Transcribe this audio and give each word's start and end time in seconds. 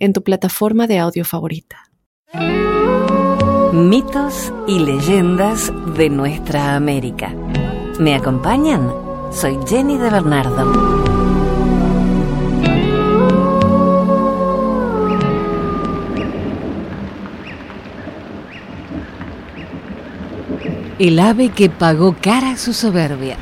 en 0.00 0.12
tu 0.12 0.22
plataforma 0.24 0.86
de 0.86 0.98
audio 0.98 1.24
favorita. 1.24 1.90
Mitos 3.72 4.52
y 4.66 4.80
leyendas 4.80 5.72
de 5.94 6.10
nuestra 6.10 6.74
América. 6.74 7.32
¿Me 8.00 8.14
acompañan? 8.14 8.90
Soy 9.30 9.58
Jenny 9.68 9.96
de 9.96 10.10
Bernardo. 10.10 11.10
El 20.98 21.18
ave 21.18 21.50
que 21.50 21.70
pagó 21.70 22.16
cara 22.20 22.56
su 22.56 22.72
soberbia. 22.72 23.36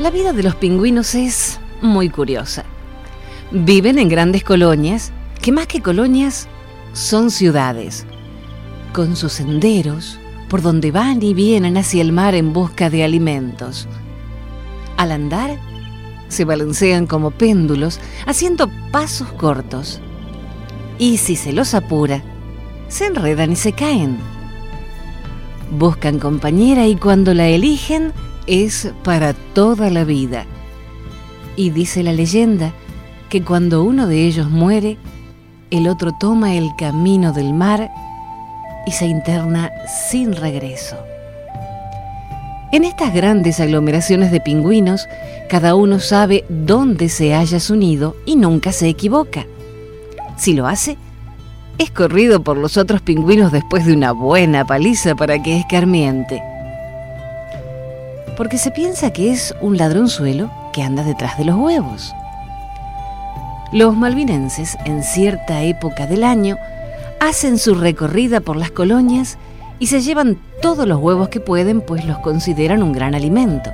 La 0.00 0.10
vida 0.10 0.32
de 0.32 0.42
los 0.42 0.56
pingüinos 0.56 1.14
es 1.14 1.60
muy 1.82 2.08
curiosa. 2.08 2.64
Viven 3.50 3.98
en 3.98 4.08
grandes 4.08 4.44
colonias, 4.44 5.12
que 5.42 5.52
más 5.52 5.66
que 5.66 5.82
colonias 5.82 6.48
son 6.92 7.30
ciudades, 7.30 8.06
con 8.92 9.16
sus 9.16 9.32
senderos 9.32 10.18
por 10.52 10.60
donde 10.60 10.90
van 10.90 11.22
y 11.22 11.32
vienen 11.32 11.78
hacia 11.78 12.02
el 12.02 12.12
mar 12.12 12.34
en 12.34 12.52
busca 12.52 12.90
de 12.90 13.04
alimentos. 13.04 13.88
Al 14.98 15.10
andar, 15.10 15.58
se 16.28 16.44
balancean 16.44 17.06
como 17.06 17.30
péndulos, 17.30 18.00
haciendo 18.26 18.68
pasos 18.90 19.32
cortos. 19.32 19.98
Y 20.98 21.16
si 21.16 21.36
se 21.36 21.54
los 21.54 21.72
apura, 21.72 22.22
se 22.88 23.06
enredan 23.06 23.52
y 23.52 23.56
se 23.56 23.72
caen. 23.72 24.18
Buscan 25.70 26.18
compañera 26.18 26.86
y 26.86 26.96
cuando 26.96 27.32
la 27.32 27.48
eligen 27.48 28.12
es 28.46 28.92
para 29.04 29.32
toda 29.32 29.88
la 29.88 30.04
vida. 30.04 30.44
Y 31.56 31.70
dice 31.70 32.02
la 32.02 32.12
leyenda 32.12 32.72
que 33.28 33.42
cuando 33.42 33.82
uno 33.82 34.06
de 34.06 34.26
ellos 34.26 34.50
muere, 34.50 34.98
el 35.70 35.88
otro 35.88 36.12
toma 36.18 36.54
el 36.54 36.70
camino 36.76 37.32
del 37.32 37.54
mar 37.54 37.90
y 38.86 38.92
se 38.92 39.06
interna 39.06 39.70
sin 40.10 40.34
regreso. 40.34 40.96
En 42.72 42.84
estas 42.84 43.12
grandes 43.12 43.60
aglomeraciones 43.60 44.30
de 44.32 44.40
pingüinos, 44.40 45.06
cada 45.48 45.74
uno 45.74 46.00
sabe 46.00 46.44
dónde 46.48 47.08
se 47.08 47.34
halla 47.34 47.60
su 47.60 47.76
nido 47.76 48.16
y 48.24 48.36
nunca 48.36 48.72
se 48.72 48.88
equivoca. 48.88 49.46
Si 50.36 50.54
lo 50.54 50.66
hace, 50.66 50.96
es 51.78 51.90
corrido 51.90 52.42
por 52.42 52.56
los 52.56 52.76
otros 52.76 53.02
pingüinos 53.02 53.52
después 53.52 53.84
de 53.84 53.92
una 53.92 54.12
buena 54.12 54.66
paliza 54.66 55.14
para 55.14 55.42
que 55.42 55.58
escarmiente. 55.58 56.42
Porque 58.36 58.56
se 58.56 58.70
piensa 58.70 59.12
que 59.12 59.32
es 59.32 59.54
un 59.60 59.76
ladronzuelo 59.76 60.50
que 60.72 60.82
anda 60.82 61.04
detrás 61.04 61.38
de 61.38 61.44
los 61.44 61.56
huevos. 61.56 62.14
Los 63.72 63.96
malvinenses, 63.96 64.76
en 64.84 65.02
cierta 65.02 65.62
época 65.62 66.06
del 66.06 66.24
año, 66.24 66.56
hacen 67.20 67.58
su 67.58 67.74
recorrida 67.74 68.40
por 68.40 68.56
las 68.56 68.70
colonias 68.70 69.38
y 69.78 69.86
se 69.86 70.00
llevan 70.00 70.38
todos 70.60 70.86
los 70.86 70.98
huevos 70.98 71.28
que 71.28 71.40
pueden, 71.40 71.80
pues 71.80 72.04
los 72.04 72.18
consideran 72.18 72.82
un 72.82 72.92
gran 72.92 73.14
alimento. 73.14 73.70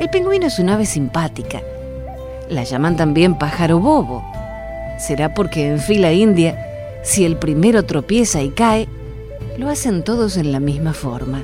El 0.00 0.08
pingüino 0.10 0.46
es 0.46 0.58
una 0.58 0.74
ave 0.74 0.86
simpática. 0.86 1.60
La 2.48 2.62
llaman 2.62 2.96
también 2.96 3.36
pájaro 3.36 3.80
bobo. 3.80 4.22
Será 4.98 5.34
porque 5.34 5.68
en 5.68 5.80
fila 5.80 6.12
india, 6.12 6.56
si 7.02 7.24
el 7.24 7.36
primero 7.36 7.84
tropieza 7.84 8.42
y 8.42 8.50
cae, 8.50 8.88
lo 9.58 9.68
hacen 9.68 10.04
todos 10.04 10.36
en 10.36 10.52
la 10.52 10.60
misma 10.60 10.94
forma. 10.94 11.42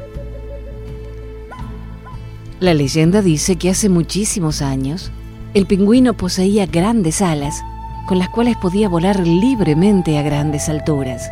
La 2.65 2.73
leyenda 2.73 3.21
dice 3.21 3.57
que 3.57 3.69
hace 3.69 3.91
muchísimos 3.91 4.63
años 4.63 5.13
el 5.53 5.67
pingüino 5.67 6.15
poseía 6.15 6.65
grandes 6.65 7.21
alas 7.21 7.63
con 8.09 8.19
las 8.19 8.31
cuales 8.31 8.57
podía 8.57 8.89
volar 8.89 9.21
libremente 9.21 10.17
a 10.17 10.23
grandes 10.23 10.71
alturas. 10.71 11.29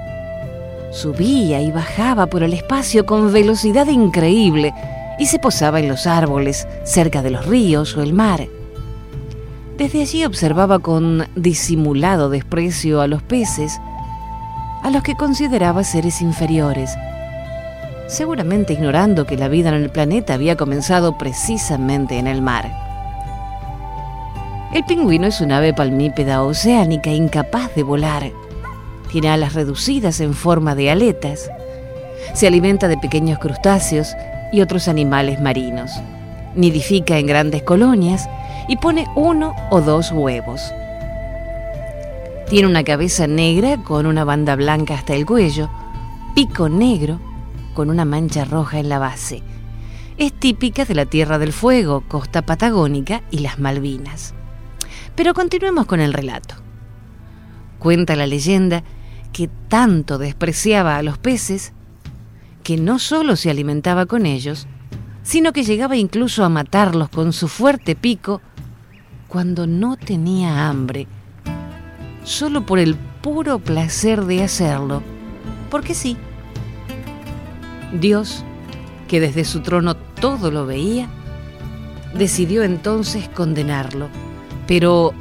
Subía 0.90 1.62
y 1.62 1.70
bajaba 1.70 2.26
por 2.26 2.42
el 2.42 2.52
espacio 2.52 3.06
con 3.06 3.32
velocidad 3.32 3.86
increíble 3.86 4.74
y 5.18 5.24
se 5.24 5.38
posaba 5.38 5.80
en 5.80 5.88
los 5.88 6.06
árboles, 6.06 6.68
cerca 6.84 7.22
de 7.22 7.30
los 7.30 7.46
ríos 7.46 7.96
o 7.96 8.02
el 8.02 8.12
mar. 8.12 8.46
Desde 9.78 10.02
allí 10.02 10.26
observaba 10.26 10.80
con 10.80 11.26
disimulado 11.34 12.28
desprecio 12.28 13.00
a 13.00 13.06
los 13.06 13.22
peces, 13.22 13.80
a 14.82 14.90
los 14.90 15.02
que 15.02 15.14
consideraba 15.14 15.82
seres 15.82 16.20
inferiores, 16.20 16.94
seguramente 18.08 18.72
ignorando 18.72 19.26
que 19.26 19.36
la 19.36 19.48
vida 19.48 19.70
en 19.70 19.76
el 19.76 19.90
planeta 19.90 20.34
había 20.34 20.56
comenzado 20.56 21.16
precisamente 21.18 22.18
en 22.18 22.26
el 22.26 22.42
mar. 22.42 22.70
El 24.72 24.84
pingüino 24.84 25.26
es 25.26 25.40
un 25.40 25.52
ave 25.52 25.74
palmípeda 25.74 26.42
oceánica 26.42 27.10
incapaz 27.10 27.74
de 27.74 27.82
volar. 27.82 28.30
Tiene 29.10 29.28
alas 29.28 29.54
reducidas 29.54 30.20
en 30.20 30.34
forma 30.34 30.74
de 30.74 30.90
aletas. 30.90 31.50
Se 32.32 32.46
alimenta 32.46 32.88
de 32.88 32.96
pequeños 32.96 33.38
crustáceos 33.38 34.14
y 34.50 34.62
otros 34.62 34.88
animales 34.88 35.40
marinos. 35.40 35.92
Nidifica 36.54 37.18
en 37.18 37.26
grandes 37.26 37.62
colonias 37.62 38.28
y 38.68 38.76
pone 38.76 39.06
uno 39.14 39.54
o 39.70 39.80
dos 39.80 40.10
huevos. 40.12 40.72
Tiene 42.48 42.68
una 42.68 42.84
cabeza 42.84 43.26
negra 43.26 43.78
con 43.78 44.06
una 44.06 44.24
banda 44.24 44.56
blanca 44.56 44.94
hasta 44.94 45.14
el 45.14 45.26
cuello, 45.26 45.70
pico 46.34 46.68
negro 46.68 47.18
con 47.74 47.90
una 47.90 48.04
mancha 48.04 48.44
roja 48.44 48.78
en 48.78 48.88
la 48.88 48.98
base. 48.98 49.42
Es 50.18 50.32
típica 50.32 50.84
de 50.84 50.94
la 50.94 51.06
Tierra 51.06 51.38
del 51.38 51.52
Fuego, 51.52 52.04
costa 52.06 52.42
patagónica 52.42 53.22
y 53.30 53.38
las 53.38 53.58
Malvinas. 53.58 54.34
Pero 55.14 55.34
continuemos 55.34 55.86
con 55.86 56.00
el 56.00 56.12
relato. 56.12 56.54
Cuenta 57.78 58.16
la 58.16 58.26
leyenda 58.26 58.84
que 59.32 59.48
tanto 59.68 60.18
despreciaba 60.18 60.96
a 60.96 61.02
los 61.02 61.18
peces 61.18 61.72
que 62.62 62.76
no 62.76 62.98
solo 62.98 63.36
se 63.36 63.50
alimentaba 63.50 64.06
con 64.06 64.26
ellos, 64.26 64.66
sino 65.22 65.52
que 65.52 65.64
llegaba 65.64 65.96
incluso 65.96 66.44
a 66.44 66.48
matarlos 66.48 67.08
con 67.08 67.32
su 67.32 67.48
fuerte 67.48 67.96
pico 67.96 68.40
cuando 69.28 69.66
no 69.66 69.96
tenía 69.96 70.68
hambre, 70.68 71.06
solo 72.22 72.66
por 72.66 72.78
el 72.78 72.96
puro 72.96 73.58
placer 73.58 74.24
de 74.26 74.42
hacerlo, 74.42 75.02
porque 75.70 75.94
sí. 75.94 76.16
Dios, 77.92 78.44
que 79.08 79.20
desde 79.20 79.44
su 79.44 79.60
trono 79.60 79.94
todo 79.94 80.50
lo 80.50 80.66
veía, 80.66 81.08
decidió 82.14 82.62
entonces 82.62 83.28
condenarlo, 83.28 84.08
pero 84.66 85.12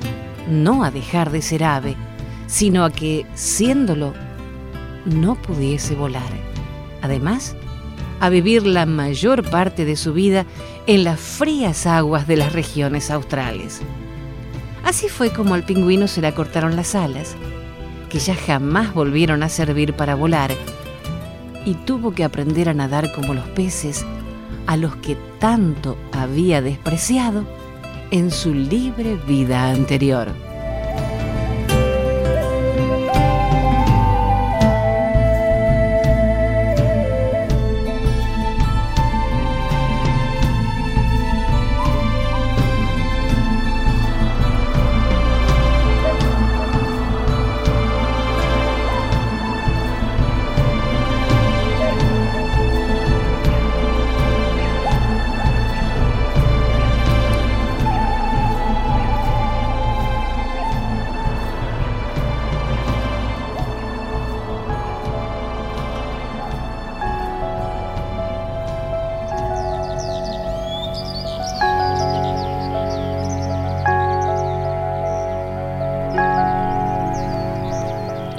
no 0.50 0.84
a 0.84 0.92
dejar 0.92 1.32
de 1.32 1.42
ser 1.42 1.64
ave, 1.64 1.96
sino 2.48 2.84
a 2.84 2.92
que, 2.92 3.26
siéndolo, 3.34 4.14
no 5.06 5.36
pudiese 5.36 5.96
volar. 5.96 6.32
Además, 7.02 7.56
a 8.20 8.30
vivir 8.30 8.66
la 8.66 8.86
mayor 8.86 9.50
parte 9.50 9.86
de 9.86 9.96
su 9.96 10.14
vida 10.14 10.46
en 10.86 11.04
las 11.04 11.20
frías 11.20 11.88
aguas 11.88 12.28
de 12.28 12.38
las 12.38 12.54
regiones 12.54 13.10
australes. 13.10 13.82
Así 14.84 15.10
fue 15.10 15.32
como 15.32 15.56
al 15.56 15.64
pingüino 15.64 16.08
se 16.08 16.22
le 16.22 16.34
cortaron 16.34 16.76
las 16.76 16.96
alas, 16.96 17.36
que 18.10 18.20
ya 18.20 18.36
jamás 18.36 18.94
volvieron 18.94 19.42
a 19.42 19.50
servir 19.50 19.94
para 19.94 20.16
volar, 20.16 20.52
y 21.66 21.74
tuvo 21.74 22.12
que 22.12 22.24
aprender 22.24 22.70
a 22.70 22.74
nadar 22.74 23.12
como 23.14 23.34
los 23.34 23.48
peces 23.50 24.06
a 24.68 24.78
los 24.78 24.96
que 24.98 25.18
tanto 25.40 25.98
había 26.12 26.62
despreciado 26.62 27.46
en 28.12 28.32
su 28.32 28.54
libre 28.54 29.16
vida 29.28 29.72
anterior. 29.72 30.30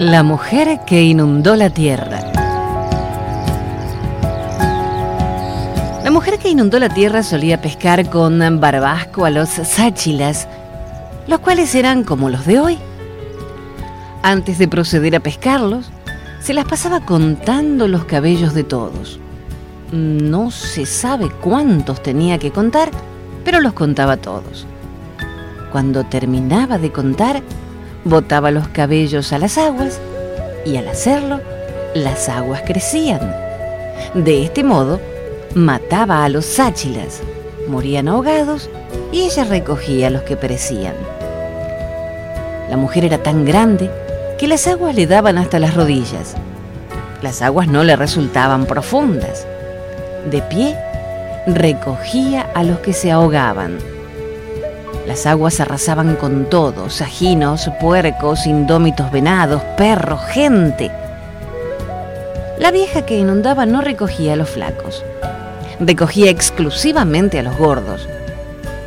La 0.03 0.25
mujer 0.25 0.81
que 0.85 1.05
inundó 1.05 1.55
la 1.55 1.71
tierra. 1.71 2.19
La 6.03 6.11
mujer 6.11 6.41
que 6.41 6.49
inundó 6.49 6.81
la 6.81 6.89
tierra 6.89 7.23
solía 7.23 7.61
pescar 7.61 8.11
con 8.11 8.41
barbasco 8.59 9.25
a 9.25 9.31
los 9.31 9.49
sáchilas, 9.49 10.49
los 11.29 11.39
cuales 11.39 11.73
eran 11.77 12.03
como 12.03 12.31
los 12.31 12.47
de 12.47 12.59
hoy. 12.59 12.79
Antes 14.25 14.59
de 14.59 14.67
proceder 14.67 15.15
a 15.15 15.21
pescarlos, 15.21 15.93
se 16.41 16.53
las 16.53 16.65
pasaba 16.65 17.07
contando 17.07 17.87
los 17.87 18.05
cabellos 18.05 18.55
de 18.55 18.65
todos. 18.65 19.21
No 19.93 20.51
se 20.51 20.85
sabe 20.85 21.31
cuántos 21.31 22.03
tenía 22.03 22.39
que 22.39 22.51
contar, 22.51 22.91
pero 23.45 23.61
los 23.61 23.73
contaba 23.73 24.17
todos. 24.17 24.67
Cuando 25.71 26.03
terminaba 26.03 26.79
de 26.79 26.91
contar, 26.91 27.41
botaba 28.05 28.51
los 28.51 28.69
cabellos 28.69 29.33
a 29.33 29.39
las 29.39 29.59
aguas 29.59 30.01
y 30.65 30.77
al 30.77 30.89
hacerlo, 30.89 31.41
las 31.95 32.29
aguas 32.29 32.63
crecían. 32.65 33.21
De 34.15 34.43
este 34.45 34.65
modo, 34.65 35.01
mataba 35.55 36.25
a 36.25 36.29
los 36.29 36.45
sáchilas, 36.45 37.21
morían 37.69 38.09
ahogados 38.09 38.71
y 39.13 39.23
ella 39.23 39.45
recogía 39.45 40.09
a 40.09 40.11
los 40.11 40.23
que 40.23 40.37
perecían. 40.37 40.95
La 42.71 42.77
mujer 42.77 43.05
era 43.05 43.19
tan 43.19 43.45
grande 43.45 43.91
que 44.39 44.49
las 44.49 44.67
aguas 44.67 44.95
le 44.95 45.07
daban 45.07 45.39
hasta 45.39 45.59
las 45.59 45.75
rodillas. 45.75 46.35
Las 47.21 47.43
aguas 47.43 47.69
no 47.69 47.85
le 47.85 47.97
resultaban 47.97 48.67
profundas. 48.67 49.47
De 50.31 50.43
pie, 50.43 50.77
recogía 51.47 52.43
a 52.55 52.65
los 52.65 52.79
que 52.81 52.93
se 52.93 53.11
ahogaban. 53.11 53.79
Las 55.07 55.27
aguas 55.27 55.59
arrasaban 55.59 56.15
con 56.15 56.49
todo, 56.49 56.89
sajinos, 56.89 57.69
puercos, 57.81 58.47
indómitos 58.47 59.11
venados, 59.11 59.61
perros, 59.77 60.21
gente. 60.27 60.93
La 62.59 62.71
vieja 62.71 63.03
que 63.03 63.19
inundaba 63.19 63.67
no 63.67 63.81
recogía 63.81 64.35
a 64.35 64.37
los 64.37 64.49
flacos, 64.49 65.05
recogía 65.81 66.31
exclusivamente 66.31 67.41
a 67.41 67.43
los 67.43 67.57
gordos. 67.59 68.09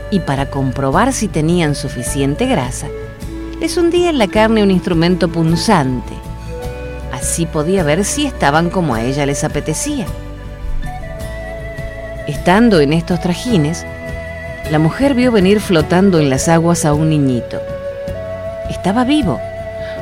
Y 0.09 0.21
para 0.21 0.49
comprobar 0.49 1.11
si 1.11 1.27
tenían 1.27 1.75
suficiente 1.75 2.45
grasa, 2.45 2.87
les 3.59 3.75
hundía 3.75 4.09
en 4.09 4.17
la 4.17 4.27
carne 4.27 4.63
un 4.63 4.71
instrumento 4.71 5.27
punzante. 5.27 6.13
Así 7.11 7.45
podía 7.45 7.83
ver 7.83 8.05
si 8.05 8.25
estaban 8.25 8.69
como 8.69 8.95
a 8.95 9.03
ella 9.03 9.25
les 9.25 9.43
apetecía. 9.43 10.05
Estando 12.27 12.79
en 12.79 12.93
estos 12.93 13.19
trajines, 13.19 13.85
la 14.71 14.79
mujer 14.79 15.13
vio 15.13 15.31
venir 15.31 15.59
flotando 15.59 16.19
en 16.19 16.29
las 16.29 16.47
aguas 16.47 16.85
a 16.85 16.93
un 16.93 17.09
niñito. 17.09 17.61
Estaba 18.69 19.03
vivo. 19.03 19.39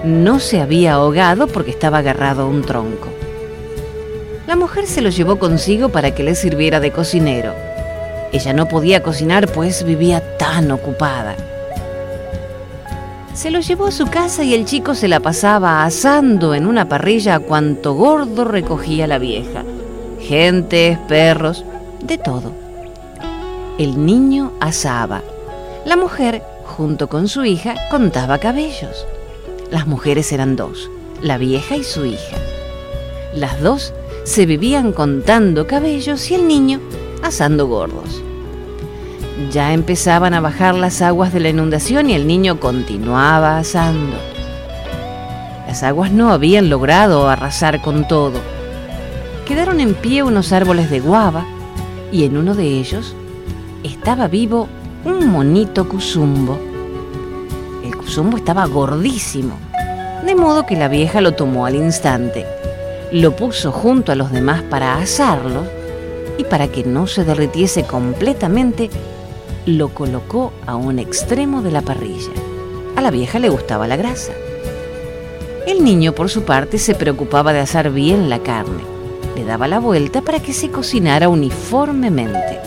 No 0.05 0.39
se 0.39 0.61
había 0.61 0.93
ahogado 0.93 1.47
porque 1.47 1.71
estaba 1.71 1.97
agarrado 1.97 2.43
a 2.43 2.45
un 2.45 2.61
tronco. 2.61 3.09
La 4.47 4.55
mujer 4.55 4.87
se 4.87 5.01
lo 5.01 5.09
llevó 5.09 5.37
consigo 5.37 5.89
para 5.89 6.11
que 6.15 6.23
le 6.23 6.35
sirviera 6.35 6.79
de 6.79 6.91
cocinero. 6.91 7.53
Ella 8.31 8.53
no 8.53 8.67
podía 8.67 9.03
cocinar 9.03 9.51
pues 9.51 9.83
vivía 9.83 10.37
tan 10.37 10.71
ocupada. 10.71 11.35
Se 13.33 13.51
lo 13.51 13.59
llevó 13.59 13.87
a 13.87 13.91
su 13.91 14.07
casa 14.07 14.43
y 14.43 14.53
el 14.53 14.65
chico 14.65 14.95
se 14.95 15.07
la 15.07 15.19
pasaba 15.19 15.83
asando 15.83 16.53
en 16.53 16.67
una 16.67 16.87
parrilla 16.87 17.35
a 17.35 17.39
cuanto 17.39 17.95
gordo 17.95 18.45
recogía 18.45 19.07
la 19.07 19.17
vieja. 19.17 19.63
Gentes, 20.19 20.97
perros, 21.07 21.65
de 22.01 22.17
todo. 22.17 22.62
El 23.83 24.05
niño 24.05 24.53
asaba. 24.61 25.23
La 25.83 25.97
mujer, 25.97 26.41
junto 26.63 27.09
con 27.09 27.27
su 27.27 27.43
hija, 27.43 27.75
contaba 27.91 28.37
cabellos. 28.37 29.05
Las 29.71 29.87
mujeres 29.87 30.31
eran 30.31 30.55
dos, 30.55 30.89
la 31.21 31.37
vieja 31.37 31.75
y 31.75 31.83
su 31.83 32.05
hija. 32.05 32.37
Las 33.35 33.59
dos 33.59 33.93
se 34.23 34.45
vivían 34.45 34.93
contando 34.93 35.67
cabellos 35.67 36.31
y 36.31 36.35
el 36.35 36.47
niño 36.47 36.79
asando 37.23 37.67
gordos. 37.67 38.21
Ya 39.51 39.73
empezaban 39.73 40.33
a 40.33 40.39
bajar 40.39 40.75
las 40.75 41.01
aguas 41.01 41.33
de 41.33 41.41
la 41.41 41.49
inundación 41.49 42.09
y 42.09 42.13
el 42.13 42.25
niño 42.25 42.61
continuaba 42.61 43.57
asando. 43.57 44.15
Las 45.67 45.83
aguas 45.83 46.09
no 46.09 46.31
habían 46.31 46.69
logrado 46.69 47.27
arrasar 47.27 47.81
con 47.81 48.07
todo. 48.07 48.39
Quedaron 49.45 49.81
en 49.81 49.93
pie 49.93 50.23
unos 50.23 50.53
árboles 50.53 50.89
de 50.89 51.01
guava 51.01 51.45
y 52.13 52.23
en 52.23 52.37
uno 52.37 52.55
de 52.55 52.79
ellos 52.79 53.13
estaba 54.03 54.27
vivo 54.27 54.67
un 55.05 55.29
monito 55.29 55.87
cusumbo. 55.87 56.59
El 57.85 57.95
cusumbo 57.95 58.35
estaba 58.35 58.65
gordísimo, 58.65 59.55
de 60.25 60.35
modo 60.35 60.65
que 60.65 60.75
la 60.75 60.89
vieja 60.89 61.21
lo 61.21 61.31
tomó 61.31 61.65
al 61.65 61.75
instante, 61.75 62.45
lo 63.13 63.33
puso 63.33 63.71
junto 63.71 64.11
a 64.11 64.15
los 64.15 64.29
demás 64.29 64.61
para 64.63 64.97
asarlo 64.97 65.63
y 66.37 66.43
para 66.43 66.67
que 66.67 66.83
no 66.83 67.07
se 67.07 67.23
derritiese 67.23 67.83
completamente, 67.83 68.89
lo 69.65 69.87
colocó 69.87 70.51
a 70.65 70.75
un 70.75 70.99
extremo 70.99 71.61
de 71.61 71.71
la 71.71 71.81
parrilla. 71.81 72.33
A 72.97 73.01
la 73.01 73.09
vieja 73.09 73.39
le 73.39 73.47
gustaba 73.47 73.87
la 73.87 73.95
grasa. 73.95 74.33
El 75.65 75.81
niño, 75.81 76.11
por 76.11 76.29
su 76.29 76.43
parte, 76.43 76.77
se 76.77 76.93
preocupaba 76.93 77.53
de 77.53 77.61
asar 77.61 77.89
bien 77.89 78.29
la 78.29 78.39
carne. 78.39 78.83
Le 79.37 79.45
daba 79.45 79.69
la 79.69 79.79
vuelta 79.79 80.21
para 80.21 80.41
que 80.41 80.51
se 80.51 80.71
cocinara 80.71 81.29
uniformemente. 81.29 82.63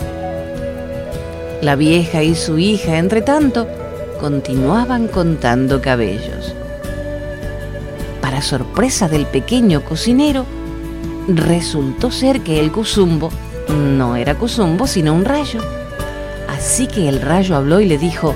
La 1.61 1.75
vieja 1.75 2.21
y 2.21 2.35
su 2.35 2.59
hija, 2.59 2.99
entre 2.99 3.23
tanto, 3.23 3.67
continuaban 4.19 5.07
contando 5.07 5.81
cabellos. 5.81 6.53
Para 8.21 8.43
sorpresa 8.43 9.07
del 9.07 9.25
pequeño 9.25 9.83
cocinero, 9.83 10.45
resultó 11.27 12.11
ser 12.11 12.41
que 12.41 12.59
el 12.59 12.71
cusumbo 12.71 13.31
no 13.69 14.15
era 14.15 14.35
cusumbo, 14.35 14.85
sino 14.85 15.15
un 15.15 15.25
rayo. 15.25 15.59
Así 16.47 16.85
que 16.85 17.09
el 17.09 17.21
rayo 17.21 17.55
habló 17.55 17.79
y 17.79 17.85
le 17.85 17.97
dijo, 17.97 18.35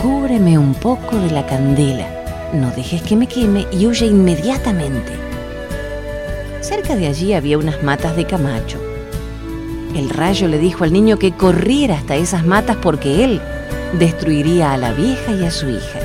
Cúbreme 0.00 0.56
un 0.56 0.74
poco 0.74 1.16
de 1.16 1.32
la 1.32 1.46
candela, 1.46 2.06
no 2.52 2.70
dejes 2.70 3.02
que 3.02 3.16
me 3.16 3.26
queme 3.26 3.66
y 3.72 3.86
huye 3.86 4.06
inmediatamente. 4.06 5.12
Cerca 6.60 6.94
de 6.94 7.08
allí 7.08 7.34
había 7.34 7.58
unas 7.58 7.82
matas 7.82 8.14
de 8.14 8.24
camacho. 8.24 8.93
El 9.94 10.10
rayo 10.10 10.48
le 10.48 10.58
dijo 10.58 10.82
al 10.82 10.92
niño 10.92 11.18
que 11.18 11.32
corriera 11.32 11.94
hasta 11.94 12.16
esas 12.16 12.44
matas 12.44 12.76
porque 12.82 13.24
él 13.24 13.40
destruiría 13.98 14.72
a 14.72 14.76
la 14.76 14.92
vieja 14.92 15.32
y 15.32 15.44
a 15.44 15.50
su 15.50 15.68
hija. 15.68 16.00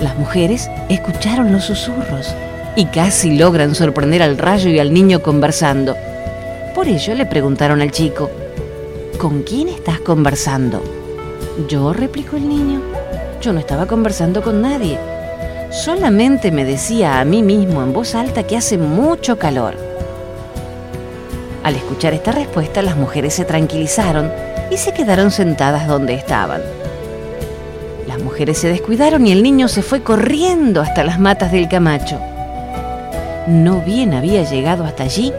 Las 0.00 0.18
mujeres 0.18 0.68
escucharon 0.90 1.52
los 1.52 1.64
susurros 1.64 2.34
y 2.76 2.84
casi 2.86 3.38
logran 3.38 3.74
sorprender 3.74 4.22
al 4.22 4.36
rayo 4.36 4.68
y 4.68 4.78
al 4.78 4.92
niño 4.92 5.22
conversando. 5.22 5.96
Por 6.74 6.88
ello 6.88 7.14
le 7.14 7.24
preguntaron 7.24 7.80
al 7.80 7.92
chico, 7.92 8.30
¿con 9.18 9.42
quién 9.42 9.68
estás 9.68 10.00
conversando? 10.00 10.82
Yo, 11.68 11.94
replicó 11.94 12.36
el 12.36 12.46
niño, 12.46 12.82
yo 13.40 13.54
no 13.54 13.60
estaba 13.60 13.86
conversando 13.86 14.42
con 14.42 14.60
nadie. 14.60 14.98
Solamente 15.70 16.50
me 16.50 16.64
decía 16.64 17.20
a 17.20 17.24
mí 17.24 17.42
mismo 17.42 17.82
en 17.82 17.92
voz 17.92 18.14
alta 18.14 18.42
que 18.42 18.56
hace 18.56 18.76
mucho 18.76 19.38
calor. 19.38 19.93
Al 21.64 21.76
escuchar 21.76 22.12
esta 22.12 22.30
respuesta, 22.30 22.82
las 22.82 22.94
mujeres 22.94 23.32
se 23.32 23.46
tranquilizaron 23.46 24.30
y 24.70 24.76
se 24.76 24.92
quedaron 24.92 25.30
sentadas 25.30 25.88
donde 25.88 26.12
estaban. 26.12 26.60
Las 28.06 28.18
mujeres 28.22 28.58
se 28.58 28.68
descuidaron 28.68 29.26
y 29.26 29.32
el 29.32 29.42
niño 29.42 29.68
se 29.68 29.80
fue 29.80 30.02
corriendo 30.02 30.82
hasta 30.82 31.02
las 31.04 31.18
matas 31.18 31.52
del 31.52 31.68
Camacho. 31.68 32.20
No 33.46 33.80
bien 33.80 34.12
había 34.12 34.42
llegado 34.42 34.84
hasta 34.84 35.04
allí 35.04 35.32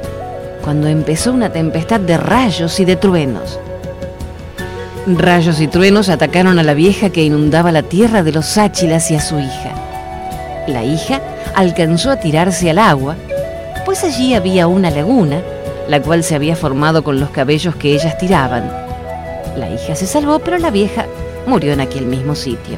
cuando 0.63 0.87
empezó 0.87 1.31
una 1.31 1.51
tempestad 1.51 1.99
de 1.99 2.17
rayos 2.17 2.79
y 2.79 2.85
de 2.85 2.95
truenos. 2.95 3.59
Rayos 5.05 5.61
y 5.61 5.67
truenos 5.67 6.09
atacaron 6.09 6.57
a 6.57 6.63
la 6.63 6.73
vieja 6.73 7.11
que 7.11 7.23
inundaba 7.23 7.71
la 7.71 7.83
tierra 7.83 8.23
de 8.23 8.31
los 8.31 8.47
sáchilas 8.47 9.11
y 9.11 9.15
a 9.15 9.21
su 9.21 9.37
hija. 9.39 9.75
La 10.65 10.83
hija 10.83 11.21
alcanzó 11.53 12.09
a 12.09 12.19
tirarse 12.19 12.71
al 12.71 12.79
agua, 12.79 13.15
pues 13.85 14.03
allí 14.03 14.33
había 14.33 14.65
una 14.65 14.89
laguna, 14.89 15.43
la 15.87 16.01
cual 16.01 16.23
se 16.23 16.35
había 16.35 16.55
formado 16.55 17.03
con 17.03 17.19
los 17.19 17.29
cabellos 17.29 17.75
que 17.75 17.93
ellas 17.93 18.17
tiraban. 18.17 18.71
La 19.55 19.69
hija 19.69 19.95
se 19.95 20.07
salvó, 20.07 20.39
pero 20.39 20.57
la 20.57 20.71
vieja 20.71 21.05
murió 21.47 21.73
en 21.73 21.81
aquel 21.81 22.05
mismo 22.05 22.35
sitio. 22.35 22.77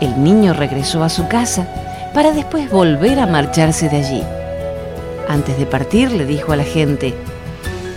El 0.00 0.22
niño 0.22 0.52
regresó 0.52 1.02
a 1.02 1.08
su 1.08 1.26
casa 1.28 1.66
para 2.12 2.32
después 2.32 2.70
volver 2.70 3.18
a 3.18 3.26
marcharse 3.26 3.88
de 3.88 3.96
allí. 3.96 4.22
Antes 5.28 5.58
de 5.58 5.66
partir 5.66 6.12
le 6.12 6.26
dijo 6.26 6.52
a 6.52 6.56
la 6.56 6.64
gente, 6.64 7.14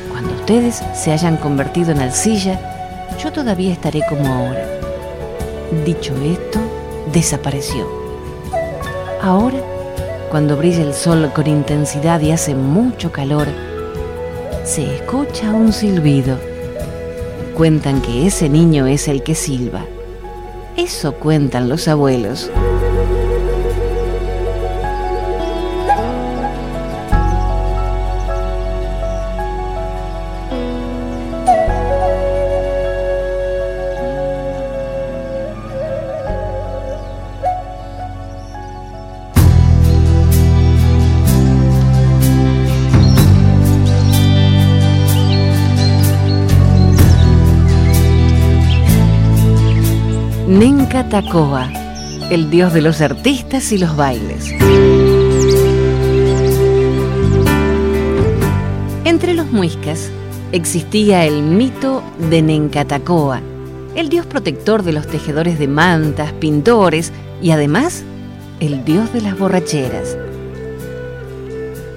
cuando 0.09 0.31
ustedes 0.33 0.81
se 0.93 1.11
hayan 1.11 1.37
convertido 1.37 1.91
en 1.91 1.99
arcilla, 1.99 2.59
yo 3.21 3.31
todavía 3.31 3.73
estaré 3.73 4.01
como 4.07 4.27
ahora. 4.27 4.65
Dicho 5.85 6.13
esto, 6.23 6.59
desapareció. 7.11 7.87
Ahora, 9.21 9.59
cuando 10.31 10.55
brilla 10.55 10.83
el 10.83 10.93
sol 10.93 11.31
con 11.33 11.47
intensidad 11.47 12.21
y 12.21 12.31
hace 12.31 12.55
mucho 12.55 13.11
calor, 13.11 13.47
se 14.69 14.97
escucha 14.97 15.51
un 15.51 15.73
silbido. 15.73 16.37
Cuentan 17.55 18.03
que 18.03 18.27
ese 18.27 18.49
niño 18.49 18.85
es 18.85 19.07
el 19.07 19.23
que 19.23 19.33
silba. 19.33 19.83
Eso 20.77 21.13
cuentan 21.15 21.67
los 21.67 21.87
abuelos. 21.87 22.51
Nencatacoa, 50.99 51.71
el 52.29 52.49
dios 52.49 52.73
de 52.73 52.81
los 52.81 52.99
artistas 52.99 53.71
y 53.71 53.77
los 53.77 53.95
bailes. 53.95 54.51
Entre 59.05 59.33
los 59.33 59.49
muiscas 59.49 60.11
existía 60.51 61.25
el 61.25 61.41
mito 61.41 62.03
de 62.29 62.41
Nencatacoa, 62.41 63.39
el 63.95 64.09
dios 64.09 64.25
protector 64.25 64.83
de 64.83 64.91
los 64.91 65.07
tejedores 65.07 65.57
de 65.57 65.69
mantas, 65.69 66.33
pintores 66.33 67.13
y 67.41 67.51
además 67.51 68.03
el 68.59 68.83
dios 68.83 69.13
de 69.13 69.21
las 69.21 69.39
borracheras. 69.39 70.17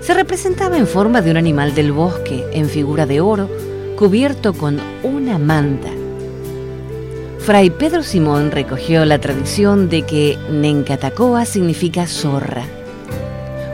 Se 0.00 0.14
representaba 0.14 0.78
en 0.78 0.87
forma 0.87 1.23
de 1.23 1.32
un 1.32 1.38
animal 1.38 1.75
del 1.75 1.90
bosque, 1.90 2.44
en 2.52 2.68
figura 2.68 3.04
de 3.06 3.21
oro, 3.21 3.50
cubierto 3.99 4.52
con 4.52 4.78
una 5.02 5.38
manta. 5.38 5.90
Fray 7.45 7.71
Pedro 7.71 8.05
Simón 8.05 8.53
recogió 8.53 9.05
la 9.05 9.19
tradición 9.19 9.89
de 9.89 10.03
que 10.03 10.39
Nencatacoa 10.49 11.45
significa 11.45 12.07
zorra, 12.07 12.63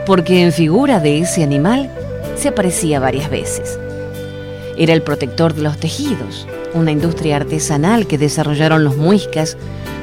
porque 0.07 0.41
en 0.41 0.51
figura 0.51 0.99
de 0.99 1.19
ese 1.19 1.43
animal 1.43 1.91
se 2.35 2.47
aparecía 2.47 2.99
varias 2.99 3.29
veces. 3.29 3.79
Era 4.75 4.93
el 4.93 5.03
protector 5.03 5.53
de 5.53 5.61
los 5.61 5.77
tejidos, 5.77 6.47
una 6.73 6.89
industria 6.89 7.35
artesanal 7.35 8.07
que 8.07 8.17
desarrollaron 8.17 8.83
los 8.83 8.97
muiscas 8.97 9.55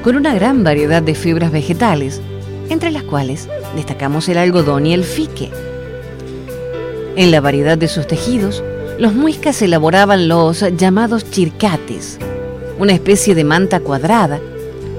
con 0.05 0.15
una 0.15 0.33
gran 0.33 0.63
variedad 0.63 1.03
de 1.03 1.17
fibras 1.17 1.51
vegetales, 1.51 2.23
entre 2.69 2.93
las 2.93 3.03
cuales 3.03 3.49
destacamos 3.75 4.29
el 4.29 4.39
algodón 4.39 4.87
y 4.87 4.95
el 4.95 5.03
fique. 5.03 5.51
En 7.17 7.33
la 7.33 7.41
variedad 7.41 7.77
de 7.77 7.89
sus 7.89 8.07
tejidos, 8.07 8.63
los 9.01 9.13
muiscas 9.13 9.61
elaboraban 9.61 10.29
los 10.29 10.65
llamados 10.77 11.29
chircates, 11.33 12.21
una 12.78 12.92
especie 12.92 13.35
de 13.35 13.45
manta 13.45 13.80
cuadrada 13.80 14.40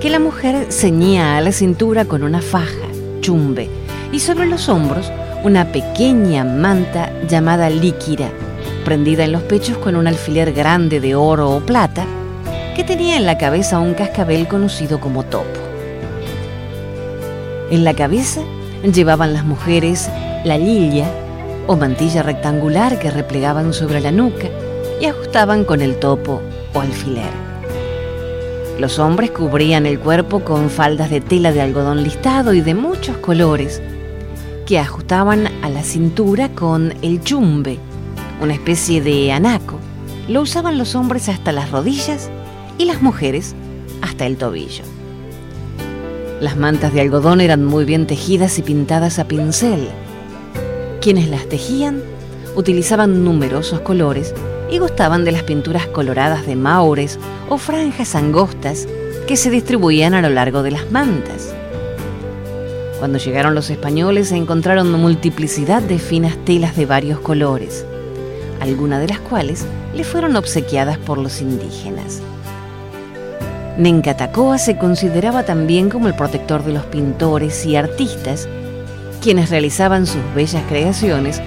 que 0.02 0.10
la 0.10 0.20
mujer 0.20 0.72
ceñía 0.72 1.38
a 1.38 1.42
la 1.42 1.52
cintura 1.52 2.06
con 2.06 2.24
una 2.24 2.42
faja, 2.42 2.88
chumbe, 3.22 3.70
y 4.12 4.20
sobre 4.20 4.46
los 4.46 4.70
hombros 4.70 5.12
una 5.44 5.72
pequeña 5.72 6.44
manta 6.44 7.12
llamada 7.28 7.70
líquira, 7.70 8.30
prendida 8.86 9.24
en 9.24 9.32
los 9.32 9.44
pechos 9.44 9.78
con 9.78 9.96
un 9.96 10.08
alfiler 10.08 10.54
grande 10.54 11.00
de 11.00 11.16
oro 11.16 11.52
o 11.52 11.60
plata, 11.60 12.06
que 12.76 12.84
tenía 12.84 13.18
en 13.18 13.26
la 13.26 13.38
cabeza 13.38 13.80
un 13.80 13.94
cascabel 13.94 14.48
conocido 14.48 15.00
como 15.00 15.24
topo. 15.24 15.60
En 17.70 17.84
la 17.84 17.94
cabeza 17.94 18.42
llevaban 18.94 19.34
las 19.34 19.44
mujeres 19.44 20.10
la 20.46 20.58
lilla 20.58 21.06
o 21.68 21.76
mantilla 21.76 22.24
rectangular 22.24 23.00
que 23.00 23.12
replegaban 23.12 23.74
sobre 23.74 24.00
la 24.00 24.12
nuca 24.12 24.48
y 25.02 25.06
ajustaban 25.06 25.66
con 25.66 25.82
el 25.82 25.98
topo 25.98 26.42
o 26.74 26.80
alfiler. 26.80 27.47
Los 28.80 29.00
hombres 29.00 29.32
cubrían 29.32 29.88
el 29.88 30.00
cuerpo 30.00 30.42
con 30.42 30.70
faldas 30.70 31.10
de 31.10 31.20
tela 31.20 31.52
de 31.52 31.62
algodón 31.62 32.04
listado 32.04 32.54
y 32.54 32.62
de 32.62 32.76
muchos 32.76 33.18
colores, 33.18 33.82
que 34.68 34.78
ajustaban 34.78 35.48
a 35.64 35.70
la 35.70 35.82
cintura 35.82 36.50
con 36.50 36.94
el 37.02 37.22
chumbe, 37.22 37.80
una 38.40 38.54
especie 38.54 39.02
de 39.02 39.32
anaco. 39.32 39.80
Lo 40.28 40.42
usaban 40.42 40.78
los 40.78 40.94
hombres 40.94 41.28
hasta 41.28 41.52
las 41.52 41.72
rodillas 41.72 42.30
y 42.78 42.86
las 42.86 43.02
mujeres 43.02 43.56
hasta 44.02 44.28
el 44.28 44.38
tobillo. 44.38 44.84
Las 46.40 46.56
mantas 46.56 46.94
de 46.94 47.02
algodón 47.02 47.42
eran 47.42 47.66
muy 47.66 47.84
bien 47.84 48.06
tejidas 48.06 48.60
y 48.60 48.62
pintadas 48.62 49.18
a 49.18 49.28
pincel. 49.28 49.88
Quienes 51.02 51.30
las 51.30 51.50
tejían 51.50 52.04
utilizaban 52.56 53.24
numerosos 53.24 53.80
colores 53.80 54.36
y 54.70 54.80
gustaban 54.80 55.26
de 55.26 55.32
las 55.32 55.44
pinturas 55.44 55.88
coloradas 55.88 56.46
de 56.46 56.56
maures 56.56 57.20
o 57.50 57.58
franjas 57.58 58.16
angostas 58.16 58.88
que 59.28 59.38
se 59.38 59.50
distribuían 59.50 60.14
a 60.14 60.22
lo 60.22 60.30
largo 60.30 60.64
de 60.64 60.72
las 60.72 60.92
mantas. 60.92 61.54
Cuando 63.00 63.20
llegaron 63.20 63.54
los 63.54 63.70
españoles 63.70 64.30
se 64.30 64.38
encontraron 64.38 64.92
multiplicidad 64.92 65.82
de 65.82 66.00
finas 66.00 66.36
telas 66.46 66.76
de 66.76 66.86
varios 66.86 67.20
colores, 67.20 67.86
algunas 68.60 69.02
de 69.02 69.08
las 69.08 69.20
cuales 69.20 69.66
le 69.94 70.04
fueron 70.04 70.36
obsequiadas 70.36 70.98
por 70.98 71.18
los 71.18 71.42
indígenas. 71.42 72.22
Nencatacoa 73.78 74.58
se 74.58 74.78
consideraba 74.78 75.44
también 75.44 75.90
como 75.90 76.08
el 76.08 76.16
protector 76.16 76.64
de 76.64 76.74
los 76.74 76.86
pintores 76.86 77.64
y 77.68 77.76
artistas, 77.76 78.50
quienes 79.22 79.52
realizaban 79.52 80.08
sus 80.08 80.22
bellas 80.34 80.64
creaciones 80.68 81.40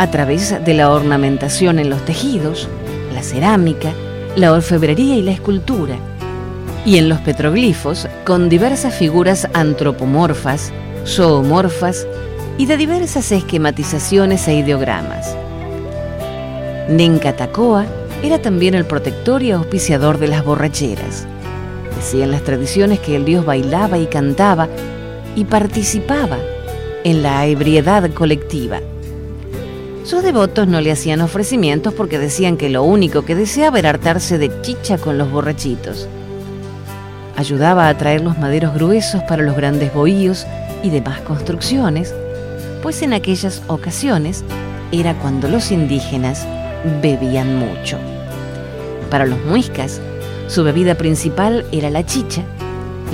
a 0.00 0.10
través 0.10 0.64
de 0.64 0.72
la 0.72 0.90
ornamentación 0.90 1.78
en 1.78 1.90
los 1.90 2.02
tejidos, 2.06 2.70
la 3.12 3.22
cerámica, 3.22 3.92
la 4.34 4.50
orfebrería 4.50 5.14
y 5.14 5.20
la 5.20 5.32
escultura, 5.32 5.96
y 6.86 6.96
en 6.96 7.10
los 7.10 7.20
petroglifos 7.20 8.08
con 8.24 8.48
diversas 8.48 8.94
figuras 8.94 9.46
antropomorfas, 9.52 10.72
zoomorfas 11.04 12.06
y 12.56 12.64
de 12.64 12.78
diversas 12.78 13.30
esquematizaciones 13.30 14.48
e 14.48 14.54
ideogramas. 14.54 15.36
Nencatacoa 16.88 17.84
era 18.22 18.40
también 18.40 18.72
el 18.72 18.86
protector 18.86 19.42
y 19.42 19.50
auspiciador 19.50 20.16
de 20.16 20.28
las 20.28 20.42
borracheras. 20.42 21.26
Decían 21.94 22.30
las 22.30 22.42
tradiciones 22.42 23.00
que 23.00 23.16
el 23.16 23.26
dios 23.26 23.44
bailaba 23.44 23.98
y 23.98 24.06
cantaba 24.06 24.66
y 25.36 25.44
participaba 25.44 26.38
en 27.04 27.22
la 27.22 27.44
ebriedad 27.44 28.10
colectiva. 28.14 28.80
Sus 30.04 30.22
devotos 30.22 30.66
no 30.66 30.80
le 30.80 30.92
hacían 30.92 31.20
ofrecimientos 31.20 31.92
porque 31.92 32.18
decían 32.18 32.56
que 32.56 32.70
lo 32.70 32.82
único 32.82 33.22
que 33.24 33.34
deseaba 33.34 33.78
era 33.78 33.90
hartarse 33.90 34.38
de 34.38 34.50
chicha 34.62 34.96
con 34.96 35.18
los 35.18 35.30
borrachitos. 35.30 36.08
Ayudaba 37.36 37.88
a 37.88 37.96
traer 37.96 38.22
los 38.22 38.38
maderos 38.38 38.74
gruesos 38.74 39.22
para 39.24 39.42
los 39.42 39.56
grandes 39.56 39.92
bohíos 39.92 40.46
y 40.82 40.90
demás 40.90 41.20
construcciones, 41.20 42.14
pues 42.82 43.02
en 43.02 43.12
aquellas 43.12 43.62
ocasiones 43.66 44.42
era 44.90 45.14
cuando 45.18 45.48
los 45.48 45.70
indígenas 45.70 46.46
bebían 47.02 47.56
mucho. 47.56 47.98
Para 49.10 49.26
los 49.26 49.38
muiscas, 49.44 50.00
su 50.48 50.64
bebida 50.64 50.94
principal 50.94 51.66
era 51.72 51.90
la 51.90 52.06
chicha, 52.06 52.42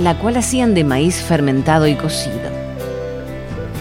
la 0.01 0.17
cual 0.17 0.37
hacían 0.37 0.73
de 0.73 0.83
maíz 0.83 1.21
fermentado 1.21 1.85
y 1.85 1.95
cocido. 1.95 2.47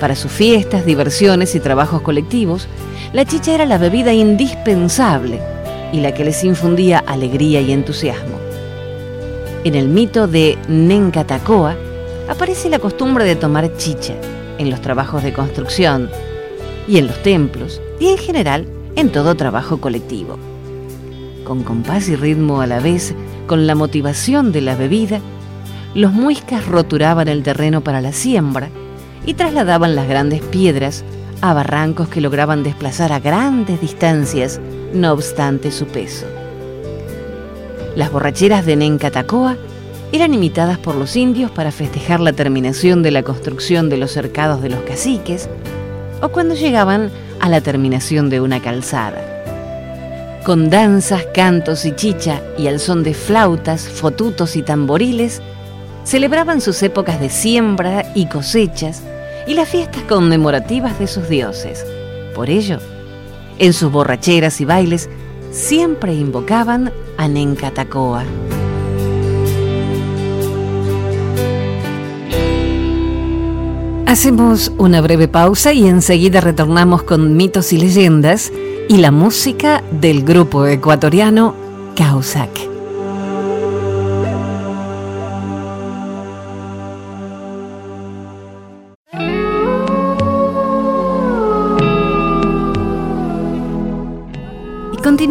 Para 0.00 0.16
sus 0.16 0.30
fiestas, 0.30 0.84
diversiones 0.84 1.54
y 1.54 1.60
trabajos 1.60 2.02
colectivos, 2.02 2.68
la 3.16 3.24
chicha 3.24 3.54
era 3.54 3.64
la 3.64 3.78
bebida 3.78 4.12
indispensable 4.12 5.40
y 5.90 6.00
la 6.00 6.12
que 6.12 6.22
les 6.22 6.44
infundía 6.44 6.98
alegría 6.98 7.62
y 7.62 7.72
entusiasmo. 7.72 8.38
En 9.64 9.74
el 9.74 9.88
mito 9.88 10.28
de 10.28 10.58
Nencatacoa 10.68 11.76
aparece 12.28 12.68
la 12.68 12.78
costumbre 12.78 13.24
de 13.24 13.34
tomar 13.34 13.74
chicha 13.78 14.12
en 14.58 14.68
los 14.68 14.82
trabajos 14.82 15.22
de 15.22 15.32
construcción 15.32 16.10
y 16.86 16.98
en 16.98 17.06
los 17.06 17.22
templos 17.22 17.80
y 17.98 18.08
en 18.08 18.18
general 18.18 18.66
en 18.96 19.08
todo 19.08 19.34
trabajo 19.34 19.80
colectivo. 19.80 20.38
Con 21.42 21.62
compás 21.62 22.10
y 22.10 22.16
ritmo 22.16 22.60
a 22.60 22.66
la 22.66 22.80
vez, 22.80 23.14
con 23.46 23.66
la 23.66 23.74
motivación 23.74 24.52
de 24.52 24.60
la 24.60 24.76
bebida, 24.76 25.22
los 25.94 26.12
muiscas 26.12 26.66
roturaban 26.66 27.28
el 27.28 27.42
terreno 27.42 27.80
para 27.80 28.02
la 28.02 28.12
siembra 28.12 28.68
y 29.24 29.32
trasladaban 29.32 29.96
las 29.96 30.06
grandes 30.06 30.42
piedras 30.42 31.02
a 31.40 31.54
barrancos 31.54 32.08
que 32.08 32.20
lograban 32.20 32.62
desplazar 32.62 33.12
a 33.12 33.20
grandes 33.20 33.80
distancias, 33.80 34.60
no 34.92 35.12
obstante 35.12 35.70
su 35.70 35.86
peso. 35.86 36.26
Las 37.94 38.12
borracheras 38.12 38.66
de 38.66 38.76
Nencatacoa 38.76 39.56
eran 40.12 40.34
imitadas 40.34 40.78
por 40.78 40.94
los 40.94 41.16
indios 41.16 41.50
para 41.50 41.72
festejar 41.72 42.20
la 42.20 42.32
terminación 42.32 43.02
de 43.02 43.10
la 43.10 43.22
construcción 43.22 43.88
de 43.88 43.96
los 43.96 44.12
cercados 44.12 44.62
de 44.62 44.70
los 44.70 44.80
caciques 44.80 45.48
o 46.22 46.28
cuando 46.28 46.54
llegaban 46.54 47.10
a 47.40 47.48
la 47.48 47.60
terminación 47.60 48.30
de 48.30 48.40
una 48.40 48.60
calzada 48.60 49.36
con 50.46 50.70
danzas, 50.70 51.26
cantos 51.34 51.84
y 51.86 51.96
chicha 51.96 52.40
y 52.56 52.68
al 52.68 52.78
son 52.78 53.02
de 53.02 53.14
flautas, 53.14 53.88
fotutos 53.88 54.54
y 54.54 54.62
tamboriles, 54.62 55.42
celebraban 56.04 56.60
sus 56.60 56.80
épocas 56.84 57.20
de 57.20 57.30
siembra 57.30 58.12
y 58.14 58.26
cosechas 58.26 59.02
y 59.46 59.54
las 59.54 59.68
fiestas 59.68 60.02
conmemorativas 60.02 60.98
de 60.98 61.06
sus 61.06 61.28
dioses. 61.28 61.84
Por 62.34 62.50
ello, 62.50 62.78
en 63.58 63.72
sus 63.72 63.90
borracheras 63.90 64.60
y 64.60 64.64
bailes 64.64 65.08
siempre 65.50 66.14
invocaban 66.14 66.92
a 67.16 67.28
Nencatacoa. 67.28 68.24
Hacemos 74.06 74.72
una 74.78 75.00
breve 75.00 75.28
pausa 75.28 75.72
y 75.72 75.86
enseguida 75.86 76.40
retornamos 76.40 77.02
con 77.02 77.36
mitos 77.36 77.72
y 77.72 77.78
leyendas 77.78 78.52
y 78.88 78.98
la 78.98 79.10
música 79.10 79.82
del 79.90 80.24
grupo 80.24 80.66
ecuatoriano 80.66 81.54
Causac. 81.96 82.75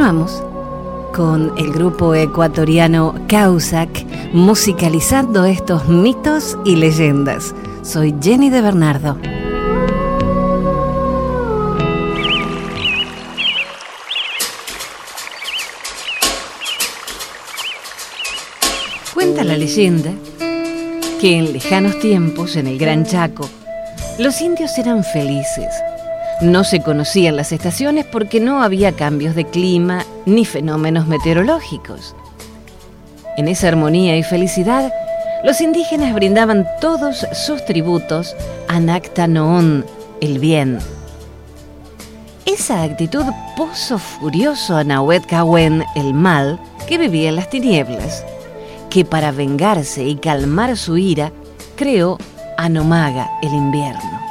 Continuamos 0.05 0.43
con 1.15 1.57
el 1.57 1.71
grupo 1.71 2.13
ecuatoriano 2.13 3.15
Causac, 3.27 4.05
musicalizando 4.33 5.45
estos 5.45 5.87
mitos 5.87 6.59
y 6.63 6.75
leyendas. 6.75 7.55
Soy 7.81 8.13
Jenny 8.21 8.51
de 8.51 8.61
Bernardo. 8.61 9.17
Cuenta 19.11 19.43
la 19.43 19.57
leyenda 19.57 20.11
que 21.19 21.39
en 21.39 21.51
lejanos 21.51 21.97
tiempos, 21.97 22.55
en 22.57 22.67
el 22.67 22.77
Gran 22.77 23.07
Chaco, 23.07 23.49
los 24.19 24.39
indios 24.39 24.77
eran 24.77 25.03
felices 25.03 25.73
no 26.41 26.63
se 26.63 26.81
conocían 26.81 27.35
las 27.35 27.51
estaciones 27.51 28.05
porque 28.05 28.39
no 28.39 28.61
había 28.61 28.91
cambios 28.91 29.35
de 29.35 29.45
clima 29.45 30.05
ni 30.25 30.45
fenómenos 30.45 31.07
meteorológicos. 31.07 32.15
En 33.37 33.47
esa 33.47 33.67
armonía 33.67 34.17
y 34.17 34.23
felicidad, 34.23 34.93
los 35.43 35.61
indígenas 35.61 36.13
brindaban 36.13 36.67
todos 36.81 37.25
sus 37.33 37.63
tributos 37.65 38.35
a 38.67 38.79
Nactanoón, 38.79 39.85
el 40.21 40.39
bien. 40.39 40.79
Esa 42.45 42.83
actitud 42.83 43.25
puso 43.55 43.97
furioso 43.97 44.77
a 44.77 44.83
Nahuet 44.83 45.23
el 45.95 46.13
mal, 46.13 46.59
que 46.87 46.97
vivía 46.97 47.29
en 47.29 47.35
las 47.35 47.49
tinieblas, 47.49 48.23
que 48.89 49.03
para 49.03 49.31
vengarse 49.31 50.03
y 50.03 50.15
calmar 50.15 50.77
su 50.77 50.97
ira, 50.97 51.31
creó 51.75 52.17
a 52.57 52.69
Nomaga, 52.69 53.29
el 53.41 53.53
invierno. 53.53 54.24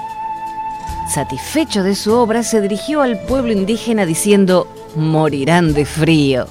Satisfecho 1.09 1.83
de 1.83 1.95
su 1.95 2.15
obra, 2.15 2.43
se 2.43 2.61
dirigió 2.61 3.03
al 3.03 3.19
pueblo 3.21 3.53
indígena 3.53 4.07
diciendo, 4.07 4.67
morirán 4.97 5.75
de 5.75 5.85
frío. 5.85 6.47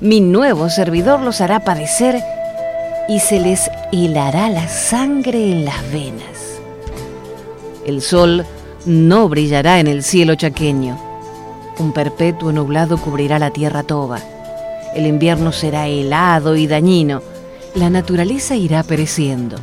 Mi 0.00 0.20
nuevo 0.20 0.70
servidor 0.70 1.20
los 1.20 1.40
hará 1.40 1.60
padecer 1.60 2.22
y 3.08 3.20
se 3.20 3.38
les 3.38 3.70
hilará 3.90 4.48
la 4.48 4.66
sangre 4.68 5.52
en 5.52 5.64
las 5.64 5.92
venas. 5.92 6.60
El 7.86 8.00
sol 8.00 8.46
no 8.86 9.28
brillará 9.28 9.78
en 9.78 9.86
el 9.86 10.02
cielo 10.02 10.34
chaqueño. 10.34 10.98
Un 11.78 11.92
perpetuo 11.92 12.50
nublado 12.52 12.98
cubrirá 12.98 13.38
la 13.38 13.50
tierra 13.50 13.82
toba. 13.82 14.20
El 14.94 15.06
invierno 15.06 15.52
será 15.52 15.86
helado 15.86 16.56
y 16.56 16.66
dañino. 16.66 17.22
La 17.74 17.90
naturaleza 17.90 18.56
irá 18.56 18.82
pereciendo. 18.82 19.56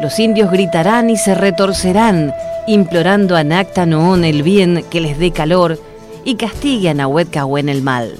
Los 0.00 0.18
indios 0.18 0.50
gritarán 0.50 1.10
y 1.10 1.16
se 1.16 1.34
retorcerán 1.34 2.32
implorando 2.66 3.36
a 3.36 3.44
Nacta 3.44 3.86
Noón 3.86 4.24
el 4.24 4.42
bien 4.42 4.84
que 4.90 5.00
les 5.00 5.18
dé 5.18 5.30
calor 5.30 5.78
y 6.24 6.36
castigue 6.36 6.90
a 6.90 6.94
Nahuet 6.94 7.34
el 7.68 7.82
mal. 7.82 8.14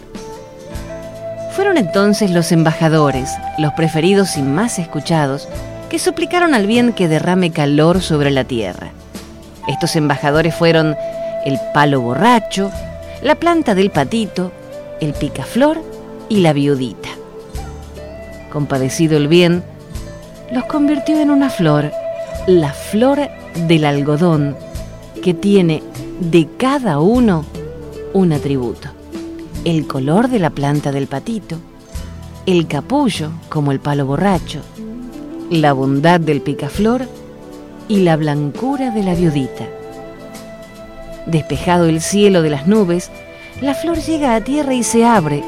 Fueron 1.52 1.76
entonces 1.76 2.30
los 2.30 2.52
embajadores, 2.52 3.30
los 3.58 3.72
preferidos 3.74 4.36
y 4.36 4.42
más 4.42 4.78
escuchados, 4.78 5.48
que 5.88 5.98
suplicaron 5.98 6.54
al 6.54 6.66
bien 6.66 6.92
que 6.92 7.08
derrame 7.08 7.50
calor 7.50 8.00
sobre 8.00 8.30
la 8.30 8.44
tierra. 8.44 8.92
Estos 9.68 9.96
embajadores 9.96 10.54
fueron 10.54 10.96
el 11.44 11.58
palo 11.74 12.00
borracho, 12.00 12.70
la 13.22 13.34
planta 13.34 13.74
del 13.74 13.90
patito, 13.90 14.52
el 15.00 15.12
picaflor 15.12 15.82
y 16.28 16.40
la 16.40 16.52
viudita. 16.52 17.08
Compadecido 18.52 19.16
el 19.16 19.28
bien, 19.28 19.62
los 20.52 20.64
convirtió 20.64 21.20
en 21.20 21.30
una 21.30 21.50
flor, 21.50 21.92
la 22.46 22.72
flor 22.72 23.28
del 23.68 23.84
algodón 23.84 24.56
que 25.22 25.34
tiene 25.34 25.82
de 26.20 26.48
cada 26.56 27.00
uno 27.00 27.44
un 28.12 28.32
atributo. 28.32 28.88
El 29.64 29.86
color 29.86 30.28
de 30.28 30.38
la 30.38 30.50
planta 30.50 30.90
del 30.90 31.06
patito, 31.06 31.56
el 32.46 32.66
capullo 32.66 33.30
como 33.48 33.72
el 33.72 33.80
palo 33.80 34.06
borracho, 34.06 34.60
la 35.50 35.72
bondad 35.72 36.20
del 36.20 36.40
picaflor 36.40 37.06
y 37.88 38.00
la 38.00 38.16
blancura 38.16 38.90
de 38.90 39.02
la 39.02 39.14
viudita. 39.14 39.66
Despejado 41.26 41.86
el 41.86 42.00
cielo 42.00 42.42
de 42.42 42.50
las 42.50 42.66
nubes, 42.66 43.10
la 43.60 43.74
flor 43.74 43.98
llega 43.98 44.34
a 44.34 44.40
tierra 44.40 44.72
y 44.72 44.82
se 44.82 45.04
abre, 45.04 45.44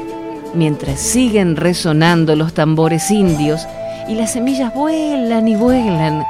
mientras 0.53 0.99
siguen 0.99 1.55
resonando 1.55 2.35
los 2.35 2.53
tambores 2.53 3.09
indios 3.09 3.67
y 4.07 4.15
las 4.15 4.33
semillas 4.33 4.73
vuelan 4.73 5.47
y 5.47 5.55
vuelan, 5.55 6.23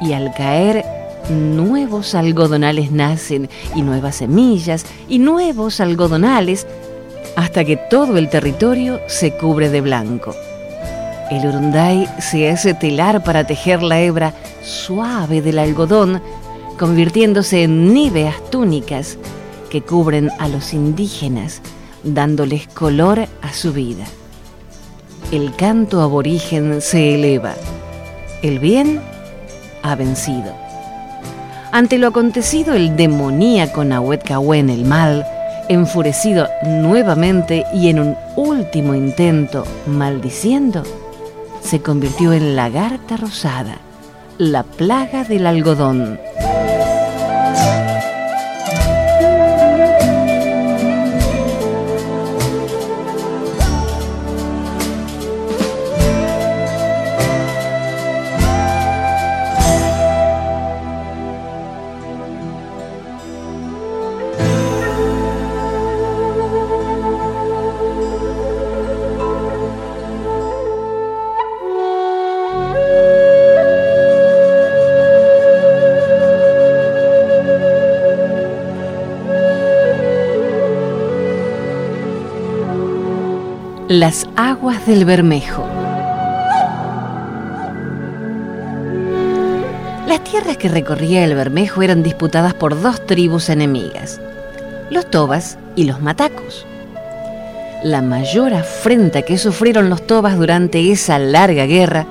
y 0.00 0.12
al 0.12 0.32
caer 0.34 0.84
nuevos 1.28 2.14
algodonales 2.14 2.90
nacen 2.90 3.48
y 3.74 3.82
nuevas 3.82 4.16
semillas 4.16 4.84
y 5.08 5.18
nuevos 5.18 5.80
algodonales 5.80 6.66
hasta 7.36 7.64
que 7.64 7.76
todo 7.76 8.18
el 8.18 8.28
territorio 8.28 9.00
se 9.06 9.36
cubre 9.36 9.70
de 9.70 9.80
blanco. 9.80 10.34
El 11.30 11.46
urunday 11.46 12.08
se 12.18 12.50
hace 12.50 12.74
telar 12.74 13.22
para 13.22 13.46
tejer 13.46 13.82
la 13.82 14.00
hebra 14.00 14.34
suave 14.62 15.42
del 15.42 15.60
algodón, 15.60 16.20
convirtiéndose 16.78 17.62
en 17.62 17.94
níveas 17.94 18.50
túnicas 18.50 19.16
que 19.70 19.82
cubren 19.82 20.30
a 20.40 20.48
los 20.48 20.74
indígenas, 20.74 21.62
dándoles 22.02 22.66
color 22.66 23.28
a 23.42 23.52
su 23.52 23.72
vida. 23.72 24.04
El 25.30 25.54
canto 25.54 26.00
aborigen 26.00 26.80
se 26.80 27.14
eleva. 27.14 27.54
El 28.42 28.58
bien 28.58 29.00
ha 29.82 29.94
vencido. 29.94 30.54
Ante 31.72 31.98
lo 31.98 32.08
acontecido, 32.08 32.74
el 32.74 32.96
demoníaco 32.96 33.84
Nahuet 33.84 34.28
el 34.70 34.84
mal, 34.84 35.24
enfurecido 35.68 36.48
nuevamente 36.64 37.64
y 37.72 37.88
en 37.88 38.00
un 38.00 38.16
último 38.34 38.94
intento 38.94 39.64
maldiciendo, 39.86 40.82
se 41.62 41.80
convirtió 41.80 42.32
en 42.32 42.56
lagarta 42.56 43.16
rosada, 43.16 43.78
la 44.38 44.64
plaga 44.64 45.22
del 45.22 45.46
algodón. 45.46 46.18
Las 83.90 84.28
aguas 84.36 84.86
del 84.86 85.04
Bermejo. 85.04 85.66
Las 90.06 90.22
tierras 90.22 90.56
que 90.58 90.68
recorría 90.68 91.24
el 91.24 91.34
Bermejo 91.34 91.82
eran 91.82 92.04
disputadas 92.04 92.54
por 92.54 92.80
dos 92.80 93.04
tribus 93.04 93.48
enemigas, 93.48 94.20
los 94.90 95.10
Tobas 95.10 95.58
y 95.74 95.86
los 95.86 96.00
Matacos. 96.00 96.64
La 97.82 98.00
mayor 98.00 98.54
afrenta 98.54 99.22
que 99.22 99.38
sufrieron 99.38 99.90
los 99.90 100.06
Tobas 100.06 100.38
durante 100.38 100.92
esa 100.92 101.18
larga 101.18 101.66
guerra 101.66 102.06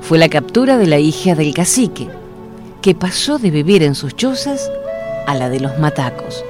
fue 0.00 0.16
la 0.16 0.30
captura 0.30 0.78
de 0.78 0.86
la 0.86 1.00
hija 1.00 1.34
del 1.34 1.52
cacique, 1.52 2.08
que 2.80 2.94
pasó 2.94 3.36
de 3.36 3.50
vivir 3.50 3.82
en 3.82 3.94
sus 3.94 4.16
chozas 4.16 4.70
a 5.26 5.34
la 5.34 5.50
de 5.50 5.60
los 5.60 5.78
Matacos. 5.78 6.42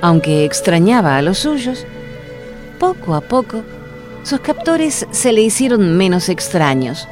Aunque 0.00 0.46
extrañaba 0.46 1.18
a 1.18 1.22
los 1.22 1.40
suyos, 1.40 1.84
poco 2.82 3.14
a 3.14 3.20
poco, 3.20 3.62
sus 4.24 4.40
captores 4.40 5.06
se 5.12 5.32
le 5.32 5.40
hicieron 5.40 5.96
menos 5.96 6.28
extraños, 6.28 7.06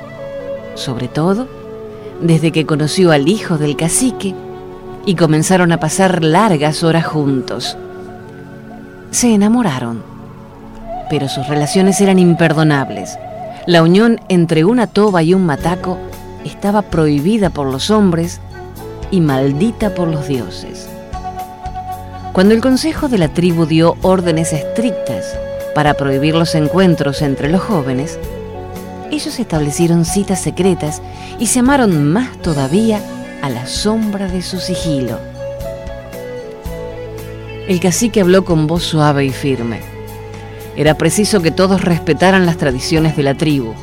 sobre 0.75 1.07
todo 1.07 1.47
desde 2.21 2.51
que 2.51 2.67
conoció 2.67 3.13
al 3.13 3.29
hijo 3.29 3.57
del 3.57 3.77
cacique 3.77 4.35
y 5.07 5.15
comenzaron 5.15 5.71
a 5.71 5.79
pasar 5.79 6.25
largas 6.25 6.83
horas 6.83 7.07
juntos. 7.07 7.79
Se 9.13 9.33
enamoraron, 9.33 10.03
pero 11.09 11.29
sus 11.29 11.47
relaciones 11.47 12.01
eran 12.01 12.19
imperdonables. 12.19 13.17
La 13.69 13.85
unión 13.85 14.21
entre 14.29 14.65
una 14.65 14.89
toba 14.89 15.23
y 15.23 15.35
un 15.35 15.47
mataco 15.47 15.99
estaba 16.45 16.83
prohibida 16.83 17.51
por 17.51 17.69
los 17.69 17.93
hombres 17.93 18.41
y 19.13 19.21
maldita 19.21 19.95
por 19.95 20.09
los 20.09 20.27
dioses. 20.27 20.89
Cuando 22.33 22.55
el 22.55 22.61
consejo 22.61 23.09
de 23.09 23.19
la 23.19 23.29
tribu 23.29 23.67
dio 23.67 23.95
órdenes 24.03 24.53
estrictas 24.53 25.39
para 25.75 25.95
prohibir 25.95 26.35
los 26.35 26.55
encuentros 26.55 27.23
entre 27.23 27.49
los 27.49 27.61
jóvenes, 27.61 28.19
ellos 29.11 29.39
establecieron 29.39 30.05
citas 30.05 30.41
secretas 30.41 31.03
y 31.39 31.47
se 31.47 31.61
amaron 31.61 32.05
más 32.05 32.37
todavía 32.39 33.01
a 33.43 33.51
la 33.51 33.67
sombra 33.67 34.29
de 34.29 34.43
su 34.43 34.59
sigilo. 34.59 35.19
El 37.69 37.81
cacique 37.81 38.21
habló 38.21 38.45
con 38.45 38.67
voz 38.67 38.83
suave 38.83 39.25
y 39.25 39.31
firme. 39.31 39.81
Era 40.77 40.97
preciso 40.97 41.41
que 41.41 41.51
todos 41.51 41.83
respetaran 41.83 42.47
las 42.47 42.57
tradiciones 42.57 43.17
de 43.17 43.23
la 43.23 43.35
tribu, 43.35 43.75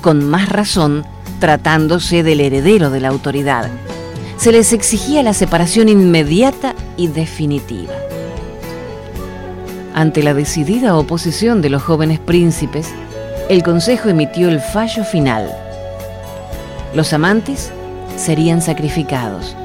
con 0.00 0.24
más 0.24 0.48
razón 0.48 1.04
tratándose 1.40 2.22
del 2.22 2.40
heredero 2.40 2.90
de 2.90 3.00
la 3.00 3.08
autoridad. 3.08 3.68
Se 4.36 4.52
les 4.52 4.72
exigía 4.72 5.22
la 5.22 5.34
separación 5.34 5.88
inmediata 5.88 6.74
y 6.96 7.08
definitiva. 7.08 7.92
Ante 9.96 10.22
la 10.22 10.34
decidida 10.34 10.94
oposición 10.94 11.62
de 11.62 11.70
los 11.70 11.82
jóvenes 11.82 12.18
príncipes, 12.18 12.92
el 13.48 13.62
Consejo 13.62 14.10
emitió 14.10 14.50
el 14.50 14.60
fallo 14.60 15.04
final. 15.04 15.50
Los 16.92 17.14
amantes 17.14 17.72
serían 18.14 18.60
sacrificados. 18.60 19.56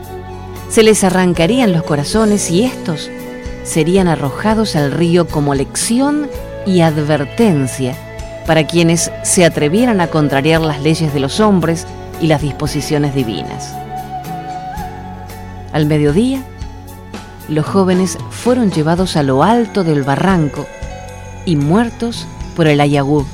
Se 0.70 0.84
les 0.84 1.04
arrancarían 1.04 1.74
los 1.74 1.84
corazones 1.84 2.50
y 2.50 2.64
estos 2.64 3.12
serían 3.66 4.08
arrojados 4.08 4.78
al 4.78 4.94
río 4.94 5.28
como 5.28 5.54
lección 5.54 6.30
y 6.66 6.80
advertencia 6.80 7.94
para 8.48 8.66
quienes 8.66 9.12
se 9.24 9.44
atrevieran 9.44 10.00
a 10.00 10.08
contrariar 10.08 10.62
las 10.62 10.82
leyes 10.82 11.14
de 11.14 11.20
los 11.20 11.42
hombres 11.42 11.86
y 12.22 12.28
las 12.28 12.42
disposiciones 12.42 13.14
divinas. 13.14 13.76
Al 15.74 15.88
mediodía, 15.88 16.42
los 17.52 17.66
jóvenes 17.66 18.18
fueron 18.30 18.72
llevados 18.72 19.18
a 19.18 19.24
lo 19.24 19.44
alto 19.44 19.84
del 19.84 20.04
barranco 20.04 20.66
y 21.46 21.58
muertos 21.58 22.26
por 22.56 22.66
el 22.66 22.80
ayagú. 22.80 23.26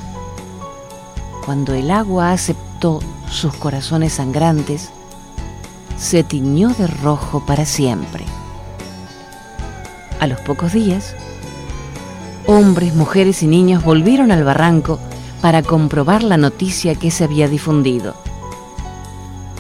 Cuando 1.46 1.76
el 1.76 1.92
agua 1.92 2.32
aceptó 2.32 3.00
sus 3.30 3.54
corazones 3.54 4.14
sangrantes, 4.14 4.90
se 6.00 6.24
tiñó 6.24 6.70
de 6.70 6.88
rojo 6.88 7.46
para 7.46 7.66
siempre. 7.66 8.26
A 10.20 10.26
los 10.26 10.40
pocos 10.42 10.74
días, 10.74 11.16
hombres, 12.48 12.96
mujeres 12.96 13.44
y 13.44 13.48
niños 13.48 13.84
volvieron 13.84 14.32
al 14.32 14.44
barranco 14.44 14.98
para 15.42 15.62
comprobar 15.62 16.24
la 16.24 16.38
noticia 16.38 16.96
que 16.96 17.12
se 17.12 17.24
había 17.24 17.48
difundido. 17.48 18.16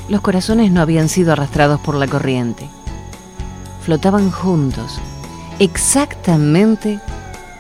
Los 0.10 0.22
corazones 0.22 0.72
no 0.72 0.82
habían 0.82 1.10
sido 1.10 1.32
arrastrados 1.32 1.80
por 1.80 1.94
la 1.94 2.08
corriente 2.08 2.68
flotaban 3.88 4.32
juntos, 4.32 5.00
exactamente 5.60 7.00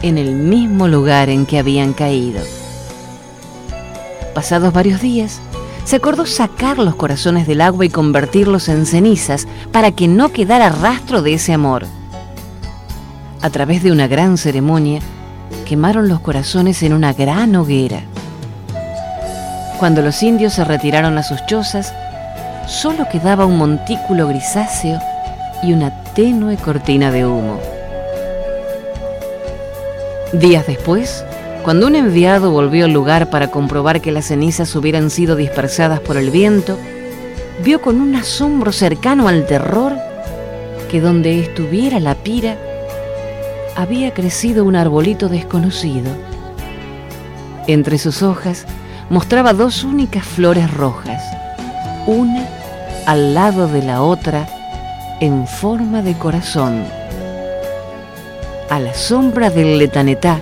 en 0.01 0.17
el 0.17 0.35
mismo 0.35 0.89
lugar 0.89 1.29
en 1.29 1.45
que 1.45 1.57
habían 1.57 1.93
caído. 1.93 2.41
Pasados 4.35 4.73
varios 4.73 4.99
días, 4.99 5.39
se 5.85 5.95
acordó 5.95 6.25
sacar 6.25 6.79
los 6.79 6.95
corazones 6.95 7.47
del 7.47 7.61
agua 7.61 7.85
y 7.85 7.89
convertirlos 7.89 8.67
en 8.67 8.85
cenizas 8.85 9.47
para 9.71 9.93
que 9.93 10.09
no 10.09 10.33
quedara 10.33 10.67
rastro 10.67 11.21
de 11.21 11.35
ese 11.35 11.53
amor. 11.53 11.85
A 13.41 13.49
través 13.49 13.81
de 13.81 13.93
una 13.93 14.07
gran 14.07 14.37
ceremonia, 14.37 14.99
quemaron 15.65 16.09
los 16.09 16.19
corazones 16.19 16.83
en 16.83 16.91
una 16.91 17.13
gran 17.13 17.55
hoguera. 17.55 18.01
Cuando 19.79 20.01
los 20.01 20.21
indios 20.21 20.55
se 20.55 20.65
retiraron 20.65 21.17
a 21.17 21.23
sus 21.23 21.45
chozas, 21.45 21.93
solo 22.67 23.07
quedaba 23.09 23.45
un 23.45 23.57
montículo 23.57 24.27
grisáceo 24.27 24.99
y 25.63 25.73
una 25.73 25.91
tenue 26.13 26.57
cortina 26.57 27.11
de 27.11 27.25
humo. 27.25 27.59
Días 30.33 30.67
después, 30.67 31.23
cuando 31.63 31.87
un 31.87 31.95
enviado 31.95 32.51
volvió 32.51 32.85
al 32.85 32.93
lugar 32.93 33.29
para 33.29 33.49
comprobar 33.49 34.01
que 34.01 34.11
las 34.11 34.25
cenizas 34.25 34.75
hubieran 34.75 35.09
sido 35.09 35.35
dispersadas 35.35 35.99
por 35.99 36.17
el 36.17 36.31
viento, 36.31 36.77
vio 37.63 37.81
con 37.81 38.01
un 38.01 38.15
asombro 38.15 38.71
cercano 38.71 39.27
al 39.27 39.45
terror 39.45 39.93
que 40.89 41.01
donde 41.01 41.39
estuviera 41.39 41.99
la 41.99 42.15
pira 42.15 42.57
había 43.75 44.13
crecido 44.13 44.65
un 44.65 44.75
arbolito 44.75 45.29
desconocido. 45.29 46.11
Entre 47.67 47.97
sus 47.97 48.23
hojas 48.23 48.65
mostraba 49.09 49.53
dos 49.53 49.83
únicas 49.83 50.25
flores 50.25 50.73
rojas, 50.73 51.23
una 52.05 52.47
al 53.05 53.33
lado 53.33 53.67
de 53.67 53.83
la 53.83 54.01
otra 54.01 54.47
en 55.19 55.47
forma 55.47 56.01
de 56.01 56.13
corazón. 56.15 56.83
A 58.69 58.79
la 58.79 58.93
sombra 58.93 59.49
del 59.49 59.77
letanetá, 59.79 60.39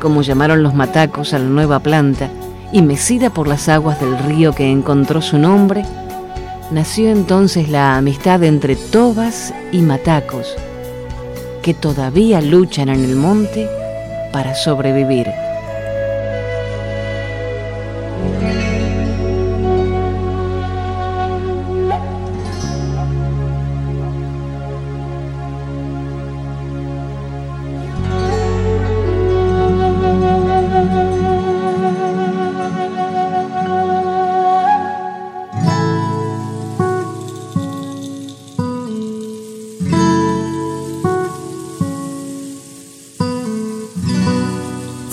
como 0.00 0.22
llamaron 0.22 0.62
los 0.62 0.74
matacos 0.74 1.34
a 1.34 1.38
la 1.38 1.44
nueva 1.44 1.80
planta, 1.80 2.30
y 2.72 2.82
mecida 2.82 3.30
por 3.30 3.46
las 3.46 3.68
aguas 3.68 4.00
del 4.00 4.18
río 4.18 4.52
que 4.52 4.70
encontró 4.70 5.20
su 5.20 5.38
nombre, 5.38 5.84
nació 6.70 7.10
entonces 7.10 7.68
la 7.68 7.96
amistad 7.96 8.42
entre 8.42 8.74
tobas 8.74 9.52
y 9.70 9.80
matacos, 9.82 10.56
que 11.62 11.74
todavía 11.74 12.40
luchan 12.40 12.88
en 12.88 13.04
el 13.04 13.16
monte 13.16 13.68
para 14.32 14.54
sobrevivir. 14.54 15.45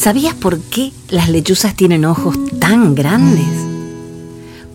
¿Sabías 0.04 0.34
por 0.34 0.60
qué 0.60 0.92
las 1.08 1.30
lechuzas 1.30 1.78
tienen 1.78 2.04
ojos 2.04 2.36
tan 2.60 2.94
grandes? 2.94 3.48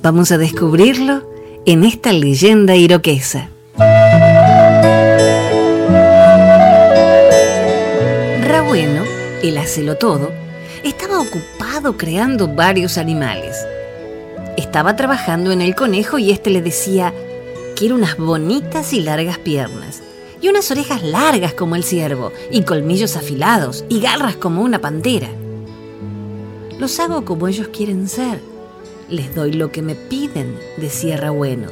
Vamos 0.03 0.33
a 0.33 0.39
descubrirlo 0.39 1.23
en 1.67 1.85
esta 1.85 2.15
leyenda 2.15 2.77
iroquesa. 2.77 3.51
Rabueno, 8.41 9.05
el 9.43 9.59
todo, 9.99 10.33
estaba 10.83 11.21
ocupado 11.21 11.99
creando 11.99 12.49
varios 12.49 12.97
animales. 12.97 13.55
Estaba 14.57 14.97
trabajando 14.97 15.53
en 15.53 15.61
el 15.61 15.75
conejo 15.75 16.19
y 16.19 16.31
éste 16.31 16.49
le 16.49 16.63
decía, 16.63 17.13
quiero 17.77 17.97
unas 17.97 18.17
bonitas 18.17 18.95
y 18.95 19.03
largas 19.03 19.37
piernas 19.37 20.01
y 20.41 20.49
unas 20.49 20.71
orejas 20.71 21.03
largas 21.03 21.55
como 21.55 21.77
el 21.77 21.85
ciervo, 21.85 22.33
y 22.51 22.63
colmillos 22.63 23.17
afilados, 23.17 23.85
y 23.89 24.01
garras 24.01 24.37
como 24.37 24.63
una 24.63 24.81
pantera. 24.81 25.29
Los 26.79 27.01
hago 27.01 27.25
como 27.25 27.49
ellos 27.49 27.69
quieren 27.69 28.09
ser. 28.09 28.41
Les 29.09 29.35
doy 29.35 29.53
lo 29.53 29.73
que 29.73 29.83
me 29.83 29.95
piden, 29.95 30.57
decía 30.77 31.17
Rabueno. 31.17 31.69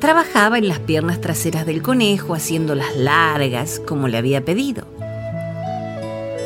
Trabajaba 0.00 0.58
en 0.58 0.66
las 0.66 0.78
piernas 0.78 1.20
traseras 1.20 1.66
del 1.66 1.82
conejo, 1.82 2.34
haciéndolas 2.34 2.96
largas 2.96 3.80
como 3.86 4.08
le 4.08 4.16
había 4.16 4.44
pedido. 4.44 4.84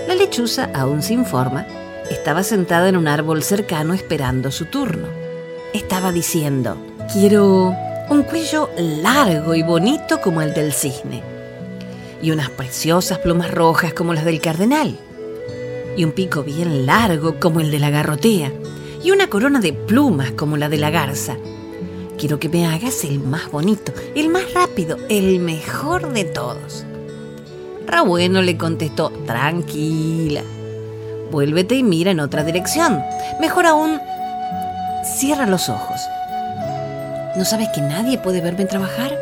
La 0.08 0.14
lechuza, 0.14 0.70
aún 0.74 1.02
sin 1.02 1.24
forma, 1.24 1.66
estaba 2.10 2.42
sentada 2.42 2.88
en 2.88 2.96
un 2.96 3.08
árbol 3.08 3.42
cercano 3.42 3.94
esperando 3.94 4.50
su 4.50 4.66
turno. 4.66 5.06
Estaba 5.72 6.12
diciendo, 6.12 6.76
quiero 7.12 7.74
un 8.10 8.22
cuello 8.22 8.68
largo 8.76 9.54
y 9.54 9.62
bonito 9.62 10.20
como 10.20 10.42
el 10.42 10.52
del 10.52 10.72
cisne, 10.72 11.22
y 12.22 12.30
unas 12.30 12.50
preciosas 12.50 13.18
plumas 13.18 13.50
rojas 13.50 13.94
como 13.94 14.12
las 14.12 14.24
del 14.24 14.40
cardenal, 14.40 14.98
y 15.96 16.04
un 16.04 16.12
pico 16.12 16.42
bien 16.42 16.86
largo 16.86 17.40
como 17.40 17.60
el 17.60 17.70
de 17.70 17.78
la 17.78 17.90
garrotea, 17.90 18.52
y 19.02 19.10
una 19.10 19.28
corona 19.28 19.60
de 19.60 19.72
plumas 19.72 20.32
como 20.32 20.56
la 20.56 20.68
de 20.68 20.76
la 20.76 20.90
garza. 20.90 21.36
Quiero 22.18 22.38
que 22.38 22.48
me 22.48 22.66
hagas 22.66 23.04
el 23.04 23.20
más 23.20 23.50
bonito, 23.50 23.92
el 24.14 24.28
más 24.28 24.52
rápido, 24.52 24.98
el 25.08 25.40
mejor 25.40 26.12
de 26.12 26.24
todos. 26.24 26.84
Rabueno 27.86 28.40
le 28.40 28.56
contestó, 28.56 29.10
tranquila, 29.26 30.42
vuélvete 31.30 31.74
y 31.74 31.82
mira 31.82 32.10
en 32.12 32.20
otra 32.20 32.44
dirección. 32.44 33.02
Mejor 33.40 33.66
aún, 33.66 33.98
cierra 35.18 35.46
los 35.46 35.68
ojos 35.68 36.00
¿No 37.36 37.44
sabes 37.44 37.68
que 37.70 37.80
nadie 37.80 38.16
puede 38.16 38.40
verme 38.40 38.64
trabajar? 38.64 39.18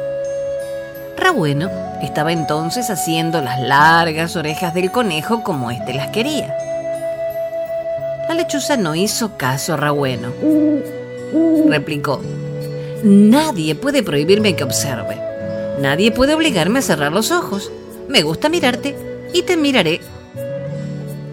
Rabueno 1.16 1.70
estaba 2.02 2.30
entonces 2.32 2.90
haciendo 2.90 3.40
las 3.40 3.58
largas 3.58 4.36
orejas 4.36 4.74
del 4.74 4.90
conejo 4.90 5.42
como 5.42 5.70
éste 5.70 5.94
las 5.94 6.08
quería. 6.08 6.54
La 8.28 8.34
lechuza 8.34 8.76
no 8.76 8.94
hizo 8.94 9.38
caso 9.38 9.72
a 9.72 9.76
Rabueno. 9.78 10.30
Replicó, 11.68 12.20
nadie 13.02 13.74
puede 13.76 14.02
prohibirme 14.02 14.56
que 14.56 14.64
observe. 14.64 15.16
Nadie 15.80 16.12
puede 16.12 16.34
obligarme 16.34 16.80
a 16.80 16.82
cerrar 16.82 17.12
los 17.12 17.30
ojos. 17.30 17.72
Me 18.08 18.22
gusta 18.22 18.50
mirarte 18.50 18.94
y 19.32 19.42
te 19.42 19.56
miraré. 19.56 20.02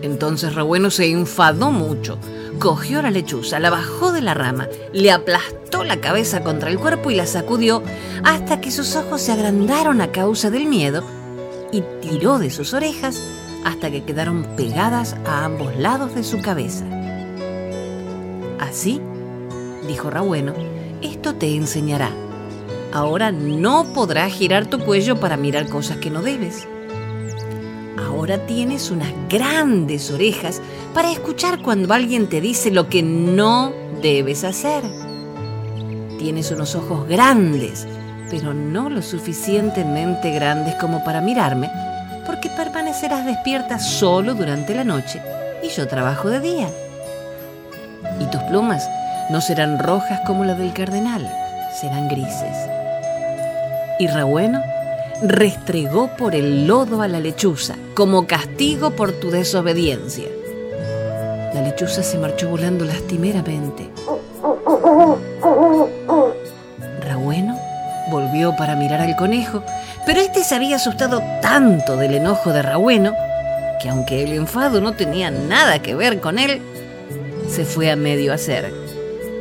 Entonces 0.02 0.56
Rabueno 0.56 0.92
se 0.92 1.12
enfadó 1.12 1.72
mucho 1.72 2.18
cogió 2.60 3.02
la 3.02 3.10
lechuza, 3.10 3.58
la 3.60 3.70
bajó 3.70 4.12
de 4.12 4.22
la 4.22 4.34
rama, 4.34 4.68
le 4.92 5.12
aplastó 5.12 5.59
la 5.90 6.00
cabeza 6.02 6.44
contra 6.44 6.70
el 6.70 6.78
cuerpo 6.78 7.10
y 7.12 7.16
la 7.16 7.26
sacudió 7.26 7.82
hasta 8.24 8.62
que 8.62 8.72
sus 8.72 8.96
ojos 8.96 9.22
se 9.22 9.32
agrandaron 9.32 10.02
a 10.02 10.12
causa 10.12 10.50
del 10.50 10.66
miedo 10.66 11.04
y 11.72 11.82
tiró 12.02 12.38
de 12.38 12.50
sus 12.50 12.74
orejas 12.74 13.22
hasta 13.66 13.90
que 13.90 14.04
quedaron 14.04 14.44
pegadas 14.56 15.16
a 15.26 15.46
ambos 15.46 15.76
lados 15.76 16.14
de 16.16 16.24
su 16.24 16.42
cabeza. 16.42 16.86
Así, 18.60 19.02
dijo 19.88 20.10
Rabueno, 20.10 20.54
esto 21.02 21.36
te 21.36 21.56
enseñará. 21.56 22.12
Ahora 22.94 23.32
no 23.32 23.92
podrás 23.94 24.32
girar 24.32 24.68
tu 24.68 24.80
cuello 24.80 25.20
para 25.20 25.38
mirar 25.38 25.68
cosas 25.70 25.98
que 25.98 26.10
no 26.10 26.22
debes. 26.22 26.68
Ahora 27.98 28.46
tienes 28.46 28.92
unas 28.92 29.12
grandes 29.28 30.12
orejas 30.12 30.62
para 30.94 31.12
escuchar 31.12 31.62
cuando 31.62 31.94
alguien 31.94 32.28
te 32.28 32.42
dice 32.42 32.72
lo 32.72 32.90
que 32.90 33.02
no 33.02 33.74
debes 34.02 34.44
hacer. 34.44 35.09
Tienes 36.20 36.52
unos 36.52 36.76
ojos 36.76 37.08
grandes, 37.08 37.88
pero 38.30 38.54
no 38.54 38.90
lo 38.90 39.02
suficientemente 39.02 40.32
grandes 40.32 40.76
como 40.76 41.02
para 41.06 41.22
mirarme, 41.22 41.72
porque 42.26 42.50
permanecerás 42.50 43.26
despierta 43.26 43.80
solo 43.80 44.34
durante 44.34 44.76
la 44.76 44.84
noche 44.84 45.22
y 45.64 45.70
yo 45.70 45.88
trabajo 45.88 46.30
de 46.30 46.42
día. 46.42 46.70
Y 48.20 48.26
tus 48.26 48.42
plumas 48.44 48.86
no 49.30 49.40
serán 49.40 49.80
rojas 49.80 50.20
como 50.28 50.44
la 50.44 50.56
del 50.56 50.74
cardenal, 50.74 51.26
serán 51.80 52.10
grises. 52.10 52.58
Y 53.98 54.08
Rabueno 54.08 54.62
restregó 55.22 56.10
por 56.18 56.36
el 56.36 56.68
lodo 56.68 57.02
a 57.02 57.08
la 57.08 57.22
lechuza 57.22 57.76
como 57.94 58.28
castigo 58.28 58.92
por 58.92 59.14
tu 59.14 59.32
desobediencia. 59.32 60.28
La 61.54 61.62
lechuza 61.62 62.04
se 62.04 62.18
marchó 62.18 62.50
volando 62.50 62.84
lastimeramente. 62.84 63.90
Rabueno 67.02 67.58
volvió 68.10 68.56
para 68.56 68.76
mirar 68.76 69.02
al 69.02 69.16
conejo, 69.16 69.64
pero 70.06 70.20
este 70.20 70.44
se 70.44 70.56
había 70.56 70.78
asustado 70.78 71.22
tanto 71.42 71.98
del 71.98 72.16
enojo 72.16 72.52
de 72.52 72.62
Rabueno 72.62 73.14
que 73.82 73.90
aunque 73.90 74.24
el 74.24 74.34
enfado 74.34 74.82
no 74.82 74.94
tenía 74.94 75.32
nada 75.32 75.82
que 75.82 75.96
ver 75.96 76.20
con 76.20 76.38
él, 76.38 76.62
se 77.48 77.66
fue 77.66 77.90
a 77.90 77.96
medio 77.96 78.34
hacer. 78.34 78.74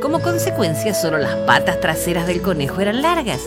Como 0.01 0.21
consecuencia, 0.21 0.93
solo 0.93 1.17
las 1.17 1.35
patas 1.35 1.81
traseras 1.81 2.25
del 2.25 2.41
conejo 2.41 2.79
eran 2.79 3.01
largas 3.01 3.41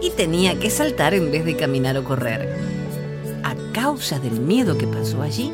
y 0.00 0.10
tenía 0.10 0.58
que 0.58 0.68
saltar 0.68 1.14
en 1.14 1.30
vez 1.30 1.44
de 1.44 1.56
caminar 1.56 1.96
o 1.96 2.04
correr. 2.04 2.56
A 3.44 3.54
causa 3.72 4.18
del 4.18 4.40
miedo 4.40 4.76
que 4.76 4.86
pasó 4.86 5.22
allí, 5.22 5.52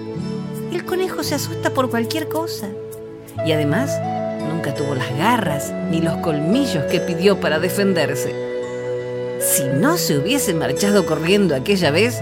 el 0.72 0.84
conejo 0.86 1.22
se 1.22 1.34
asusta 1.34 1.70
por 1.70 1.90
cualquier 1.90 2.28
cosa. 2.28 2.68
Y 3.44 3.52
además, 3.52 3.90
nunca 4.58 4.74
tuvo 4.74 4.96
las 4.96 5.16
garras 5.16 5.72
ni 5.88 6.00
los 6.00 6.16
colmillos 6.16 6.82
que 6.86 6.98
pidió 6.98 7.38
para 7.38 7.60
defenderse. 7.60 8.34
Si 9.38 9.62
no 9.62 9.96
se 9.96 10.18
hubiese 10.18 10.52
marchado 10.52 11.06
corriendo 11.06 11.54
aquella 11.54 11.92
vez, 11.92 12.20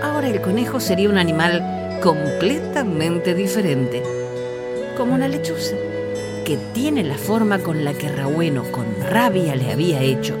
ahora 0.00 0.28
el 0.28 0.40
conejo 0.40 0.78
sería 0.78 1.08
un 1.08 1.18
animal 1.18 1.98
completamente 2.00 3.34
diferente, 3.34 4.00
como 4.96 5.16
una 5.16 5.26
lechuza, 5.26 5.74
que 6.44 6.56
tiene 6.72 7.02
la 7.02 7.18
forma 7.18 7.58
con 7.58 7.84
la 7.84 7.94
que 7.94 8.08
Rabueno 8.08 8.62
con 8.70 8.86
rabia 9.10 9.56
le 9.56 9.72
había 9.72 10.02
hecho 10.02 10.38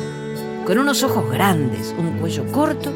con 0.64 0.78
unos 0.78 1.02
ojos 1.02 1.28
grandes, 1.28 1.92
un 1.98 2.18
cuello 2.18 2.44
corto 2.52 2.92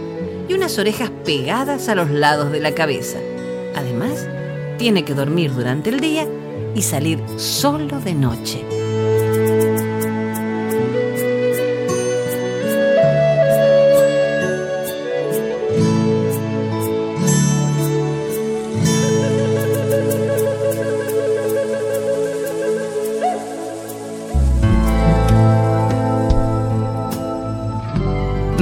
y 0.49 0.55
unas 0.55 0.79
orejas 0.79 1.11
pegadas 1.25 1.89
a 1.89 1.97
los 1.97 2.11
lados 2.11 2.53
de 2.53 2.61
la 2.61 2.77
cabeza. 2.77 3.19
Además, 3.75 4.29
tiene 4.79 5.05
que 5.05 5.15
dormir 5.15 5.53
durante 5.53 5.91
el 5.91 5.99
día 5.99 6.29
y 6.75 6.83
salir 6.83 7.23
solo 7.37 8.01
de 8.01 8.15
noche. 8.15 8.65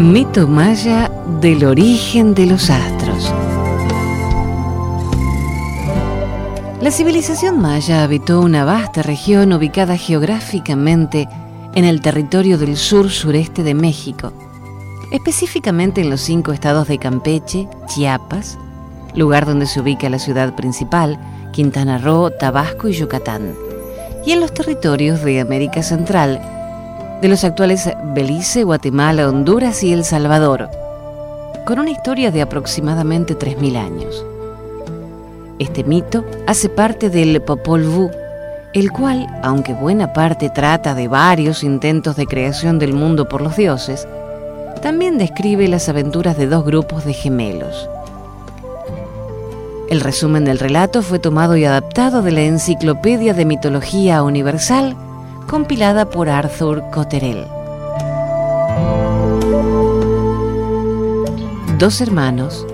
Mito 0.03 0.49
maya 0.49 1.11
del 1.41 1.65
origen 1.65 2.35
de 2.35 2.47
los 2.47 2.71
astros. 2.71 2.92
La 6.83 6.91
civilización 6.91 7.61
maya 7.61 8.03
habitó 8.03 8.41
una 8.41 8.65
vasta 8.65 9.03
región 9.03 9.53
ubicada 9.53 9.97
geográficamente 9.97 11.29
en 11.77 11.85
el 11.85 12.01
territorio 12.01 12.59
del 12.59 12.77
sur-sureste 12.77 13.63
de 13.63 13.73
México, 13.73 14.33
específicamente 15.13 16.01
en 16.01 16.11
los 16.11 16.23
cinco 16.23 16.51
estados 16.51 16.89
de 16.89 16.99
Campeche, 16.99 17.69
Chiapas, 17.87 18.59
lugar 19.15 19.47
donde 19.47 19.67
se 19.67 19.81
ubica 19.81 20.11
la 20.11 20.19
ciudad 20.19 20.57
principal, 20.57 21.21
Quintana 21.53 21.99
Roo, 21.99 22.33
Tabasco 22.33 22.89
y 22.89 22.95
Yucatán, 22.95 23.55
y 24.27 24.33
en 24.33 24.41
los 24.41 24.53
territorios 24.53 25.23
de 25.23 25.39
América 25.39 25.85
Central, 25.85 26.43
de 27.23 27.29
los 27.29 27.45
actuales 27.45 27.89
Belice, 28.07 28.65
Guatemala, 28.65 29.29
Honduras 29.29 29.85
y 29.85 29.93
El 29.93 30.05
Salvador, 30.05 30.69
con 31.65 31.79
una 31.79 31.93
historia 31.93 32.33
de 32.33 32.43
aproximadamente 32.43 33.39
3.000 33.39 33.77
años. 33.77 34.27
Este 35.63 35.85
mito 35.85 36.25
hace 36.49 36.69
parte 36.69 37.09
del 37.09 37.41
Popol 37.41 37.85
Vuh, 37.85 38.11
el 38.73 38.91
cual, 38.91 39.29
aunque 39.45 39.75
buena 39.75 40.13
parte 40.13 40.51
trata 40.51 40.93
de 40.97 41.07
varios 41.07 41.63
intentos 41.63 42.17
de 42.17 42.27
creación 42.27 42.81
del 42.81 42.95
mundo 42.95 43.29
por 43.29 43.43
los 43.43 43.57
dioses, 43.57 44.09
también 44.83 45.19
describe 45.19 45.69
las 45.69 45.89
aventuras 45.89 46.37
de 46.37 46.49
dos 46.49 46.65
grupos 46.65 47.05
de 47.05 47.13
gemelos. 47.13 47.89
El 49.89 50.01
resumen 50.01 50.45
del 50.45 50.59
relato 50.59 51.01
fue 51.01 51.21
tomado 51.21 51.57
y 51.57 51.65
adaptado 51.65 52.23
de 52.23 52.33
la 52.33 52.41
Enciclopedia 52.41 53.33
de 53.33 53.45
Mitología 53.45 54.25
Universal 54.25 54.97
compilada 55.49 56.11
por 56.11 56.29
Arthur 56.29 56.83
Cotterell. 56.91 57.47
Dos 61.79 62.01
hermanos, 62.01 62.67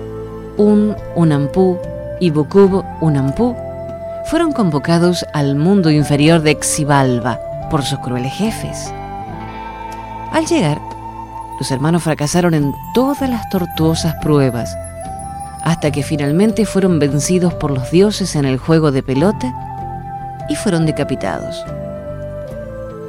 Un 0.57 0.95
Unampú 1.15 1.77
y 2.19 2.31
Bukub 2.31 2.83
Unampú, 3.01 3.55
fueron 4.25 4.51
convocados 4.51 5.25
al 5.33 5.55
mundo 5.55 5.89
inferior 5.89 6.41
de 6.41 6.57
Xibalba 6.61 7.39
por 7.69 7.83
sus 7.83 7.99
crueles 7.99 8.33
jefes. 8.33 8.93
Al 10.31 10.45
llegar, 10.45 10.79
los 11.59 11.71
hermanos 11.71 12.03
fracasaron 12.03 12.53
en 12.53 12.73
todas 12.93 13.29
las 13.29 13.49
tortuosas 13.49 14.15
pruebas, 14.21 14.77
hasta 15.63 15.91
que 15.91 16.03
finalmente 16.03 16.65
fueron 16.65 16.99
vencidos 16.99 17.53
por 17.55 17.71
los 17.71 17.91
dioses 17.91 18.35
en 18.35 18.45
el 18.45 18.57
juego 18.57 18.91
de 18.91 19.03
pelota 19.03 19.53
y 20.47 20.55
fueron 20.55 20.85
decapitados. 20.85 21.65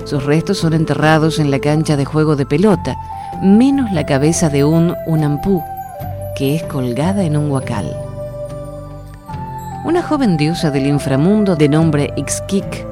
Sus 0.05 0.25
restos 0.25 0.59
son 0.59 0.73
enterrados 0.73 1.39
en 1.39 1.51
la 1.51 1.61
cancha 1.61 1.97
de 1.97 2.05
juego 2.05 2.35
de 2.35 2.47
pelota, 2.47 2.97
menos 3.43 3.93
la 3.93 4.05
cabeza 4.07 4.49
de 4.49 4.65
un 4.65 4.97
unampú, 5.07 5.63
que 6.37 6.57
es 6.57 6.63
colgada 6.65 7.23
en 7.23 7.37
un 7.37 7.51
huacal. 7.51 8.10
Una 9.83 10.03
joven 10.03 10.37
diosa 10.37 10.71
del 10.71 10.87
inframundo 10.87 11.57
de 11.57 11.67
nombre 11.67 12.13
Ixquic 12.15 12.87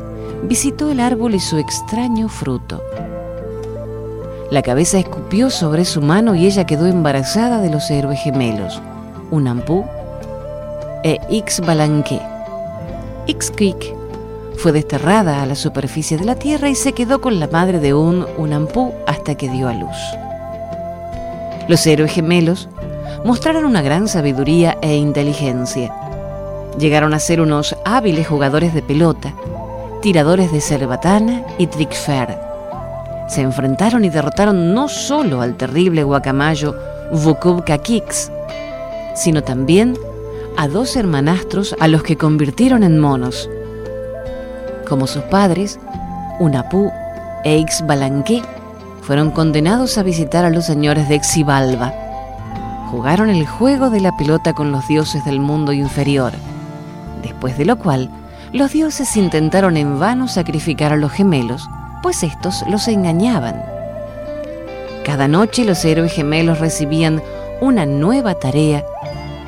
visitó 0.44 0.90
el 0.90 1.00
árbol 1.00 1.34
y 1.34 1.40
su 1.40 1.58
extraño 1.58 2.30
fruto. 2.30 2.82
La 4.50 4.62
cabeza 4.62 4.98
escupió 4.98 5.50
sobre 5.50 5.84
su 5.84 6.00
mano 6.00 6.34
y 6.34 6.46
ella 6.46 6.64
quedó 6.64 6.86
embarazada 6.86 7.60
de 7.60 7.68
los 7.68 7.90
héroes 7.90 8.20
gemelos, 8.20 8.80
Unampú 9.30 9.84
e 11.04 11.20
Ixbalanque. 11.28 12.22
Ixquic 13.26 13.94
fue 14.56 14.72
desterrada 14.72 15.42
a 15.42 15.46
la 15.46 15.56
superficie 15.56 16.16
de 16.16 16.24
la 16.24 16.36
tierra 16.36 16.70
y 16.70 16.74
se 16.74 16.94
quedó 16.94 17.20
con 17.20 17.38
la 17.38 17.48
madre 17.48 17.80
de 17.80 17.92
un 17.92 18.24
Unampú 18.38 18.94
hasta 19.06 19.34
que 19.34 19.50
dio 19.50 19.68
a 19.68 19.74
luz. 19.74 19.96
Los 21.68 21.86
héroes 21.86 22.12
gemelos 22.12 22.70
mostraron 23.26 23.66
una 23.66 23.82
gran 23.82 24.08
sabiduría 24.08 24.78
e 24.80 24.96
inteligencia. 24.96 25.92
Llegaron 26.78 27.14
a 27.14 27.18
ser 27.18 27.40
unos 27.40 27.76
hábiles 27.84 28.28
jugadores 28.28 28.72
de 28.74 28.82
pelota, 28.82 29.34
tiradores 30.00 30.52
de 30.52 30.60
cerbatana 30.60 31.44
y 31.58 31.66
trickfer. 31.66 32.38
Se 33.28 33.42
enfrentaron 33.42 34.04
y 34.04 34.10
derrotaron 34.10 34.74
no 34.74 34.88
solo 34.88 35.40
al 35.40 35.56
terrible 35.56 36.04
guacamayo 36.04 36.74
Vukub 37.12 37.64
Kakix, 37.64 38.30
sino 39.14 39.42
también 39.42 39.96
a 40.56 40.68
dos 40.68 40.96
hermanastros 40.96 41.74
a 41.80 41.88
los 41.88 42.02
que 42.02 42.16
convirtieron 42.16 42.82
en 42.82 42.98
monos, 42.98 43.48
como 44.88 45.06
sus 45.06 45.22
padres, 45.24 45.78
Unapú 46.40 46.90
e 47.44 47.58
Ixbalanque, 47.58 48.42
fueron 49.02 49.30
condenados 49.30 49.98
a 49.98 50.02
visitar 50.02 50.44
a 50.44 50.50
los 50.50 50.64
señores 50.64 51.08
de 51.08 51.22
Xibalba. 51.22 51.92
Jugaron 52.90 53.28
el 53.28 53.46
juego 53.46 53.90
de 53.90 54.00
la 54.00 54.16
pelota 54.16 54.54
con 54.54 54.72
los 54.72 54.88
dioses 54.88 55.24
del 55.24 55.40
mundo 55.40 55.72
inferior, 55.72 56.32
después 57.22 57.58
de 57.58 57.64
lo 57.64 57.78
cual 57.78 58.10
los 58.52 58.72
dioses 58.72 59.16
intentaron 59.16 59.76
en 59.76 59.98
vano 59.98 60.28
sacrificar 60.28 60.92
a 60.92 60.96
los 60.96 61.12
gemelos, 61.12 61.68
pues 62.02 62.22
estos 62.22 62.64
los 62.68 62.88
engañaban. 62.88 63.62
Cada 65.04 65.28
noche 65.28 65.64
los 65.64 65.84
héroes 65.84 66.12
gemelos 66.12 66.58
recibían 66.58 67.22
una 67.60 67.86
nueva 67.86 68.34
tarea 68.34 68.84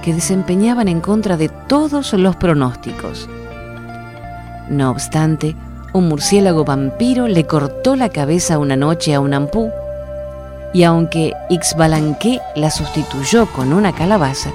que 0.03 0.15
desempeñaban 0.15 0.89
en 0.89 1.01
contra 1.01 1.37
de 1.37 1.49
todos 1.49 2.13
los 2.15 2.37
pronósticos. 2.37 3.29
No 4.69 4.91
obstante, 4.91 5.57
un 5.93 6.09
murciélago 6.09 6.65
vampiro 6.65 7.27
le 7.27 7.47
cortó 7.47 7.97
la 7.97 8.09
cabeza 8.09 8.59
una 8.59 8.77
noche 8.77 9.15
a 9.15 9.21
un 9.21 9.35
ampú, 9.35 9.71
y 10.73 10.85
aunque 10.85 11.33
Ixbalanque 11.49 12.41
la 12.55 12.71
sustituyó 12.71 13.47
con 13.47 13.73
una 13.73 13.93
calabaza, 13.93 14.51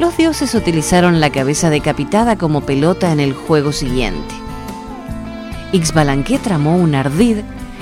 los 0.00 0.16
dioses 0.16 0.54
utilizaron 0.54 1.20
la 1.20 1.28
cabeza 1.28 1.68
decapitada 1.68 2.36
como 2.36 2.62
pelota 2.62 3.12
en 3.12 3.20
el 3.20 3.34
juego 3.34 3.70
siguiente. 3.70 4.34
Ixbalanque 5.72 6.38
tramó 6.38 6.76
un 6.76 6.94
ardid 6.94 7.40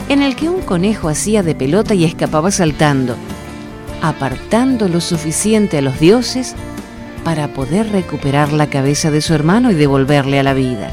en 0.09 0.22
el 0.22 0.35
que 0.35 0.48
un 0.48 0.62
conejo 0.62 1.09
hacía 1.09 1.44
de 1.44 1.54
pelota 1.54 1.94
y 1.94 2.04
escapaba 2.04 2.50
saltando, 2.50 3.14
apartando 4.02 4.88
lo 4.88 5.00
suficiente 5.00 5.78
a 5.78 5.81
los 5.81 6.00
dioses 6.00 6.57
para 7.22 7.54
poder 7.54 7.92
recuperar 7.92 8.52
la 8.52 8.68
cabeza 8.68 9.12
de 9.12 9.20
su 9.20 9.33
hermano 9.33 9.70
y 9.70 9.74
devolverle 9.74 10.40
a 10.40 10.42
la 10.42 10.54
vida. 10.54 10.90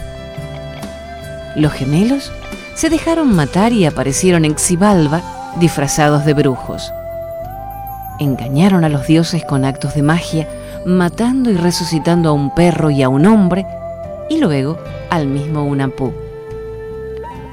Los 1.56 1.74
gemelos 1.74 2.32
se 2.76 2.92
dejaron 2.92 3.36
matar 3.36 3.74
y 3.74 3.86
aparecieron 3.86 4.46
en 4.46 4.60
Xibalba 4.60 5.24
disfrazados 5.60 6.24
de 6.24 6.36
brujos. 6.36 6.94
Engañaron 8.20 8.84
a 8.84 8.90
los 8.90 9.08
dioses 9.08 9.44
con 9.44 9.66
actos 9.66 9.96
de 9.96 10.04
magia, 10.04 10.48
matando 10.86 11.50
y 11.50 11.58
resucitando 11.58 12.30
a 12.30 12.34
un 12.34 12.54
perro 12.54 12.90
y 12.90 13.02
a 13.02 13.10
un 13.10 13.26
hombre, 13.26 13.66
y 14.30 14.38
luego 14.40 14.78
al 15.10 15.28
mismo 15.28 15.64
Unapú. 15.64 16.14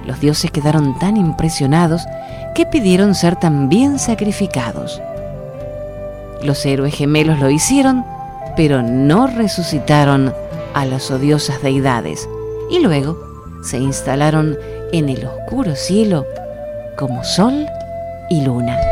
Los 0.06 0.20
dioses 0.20 0.50
quedaron 0.50 0.98
tan 0.98 1.16
impresionados 1.16 2.04
que 2.54 2.66
pidieron 2.66 3.14
ser 3.14 3.36
también 3.36 3.98
sacrificados. 3.98 5.00
Los 6.42 6.64
héroes 6.66 6.94
gemelos 6.94 7.38
lo 7.38 7.50
hicieron, 7.50 8.04
pero 8.56 8.82
no 8.82 9.26
resucitaron 9.26 10.34
a 10.74 10.84
las 10.84 11.10
odiosas 11.10 11.62
deidades, 11.62 12.28
y 12.70 12.80
luego 12.80 13.18
se 13.62 13.78
instalaron 13.78 14.58
en 14.92 15.08
el 15.08 15.24
oscuro 15.24 15.74
cielo 15.76 16.26
como 16.96 17.24
sol 17.24 17.66
y 18.28 18.42
luna. 18.42 18.91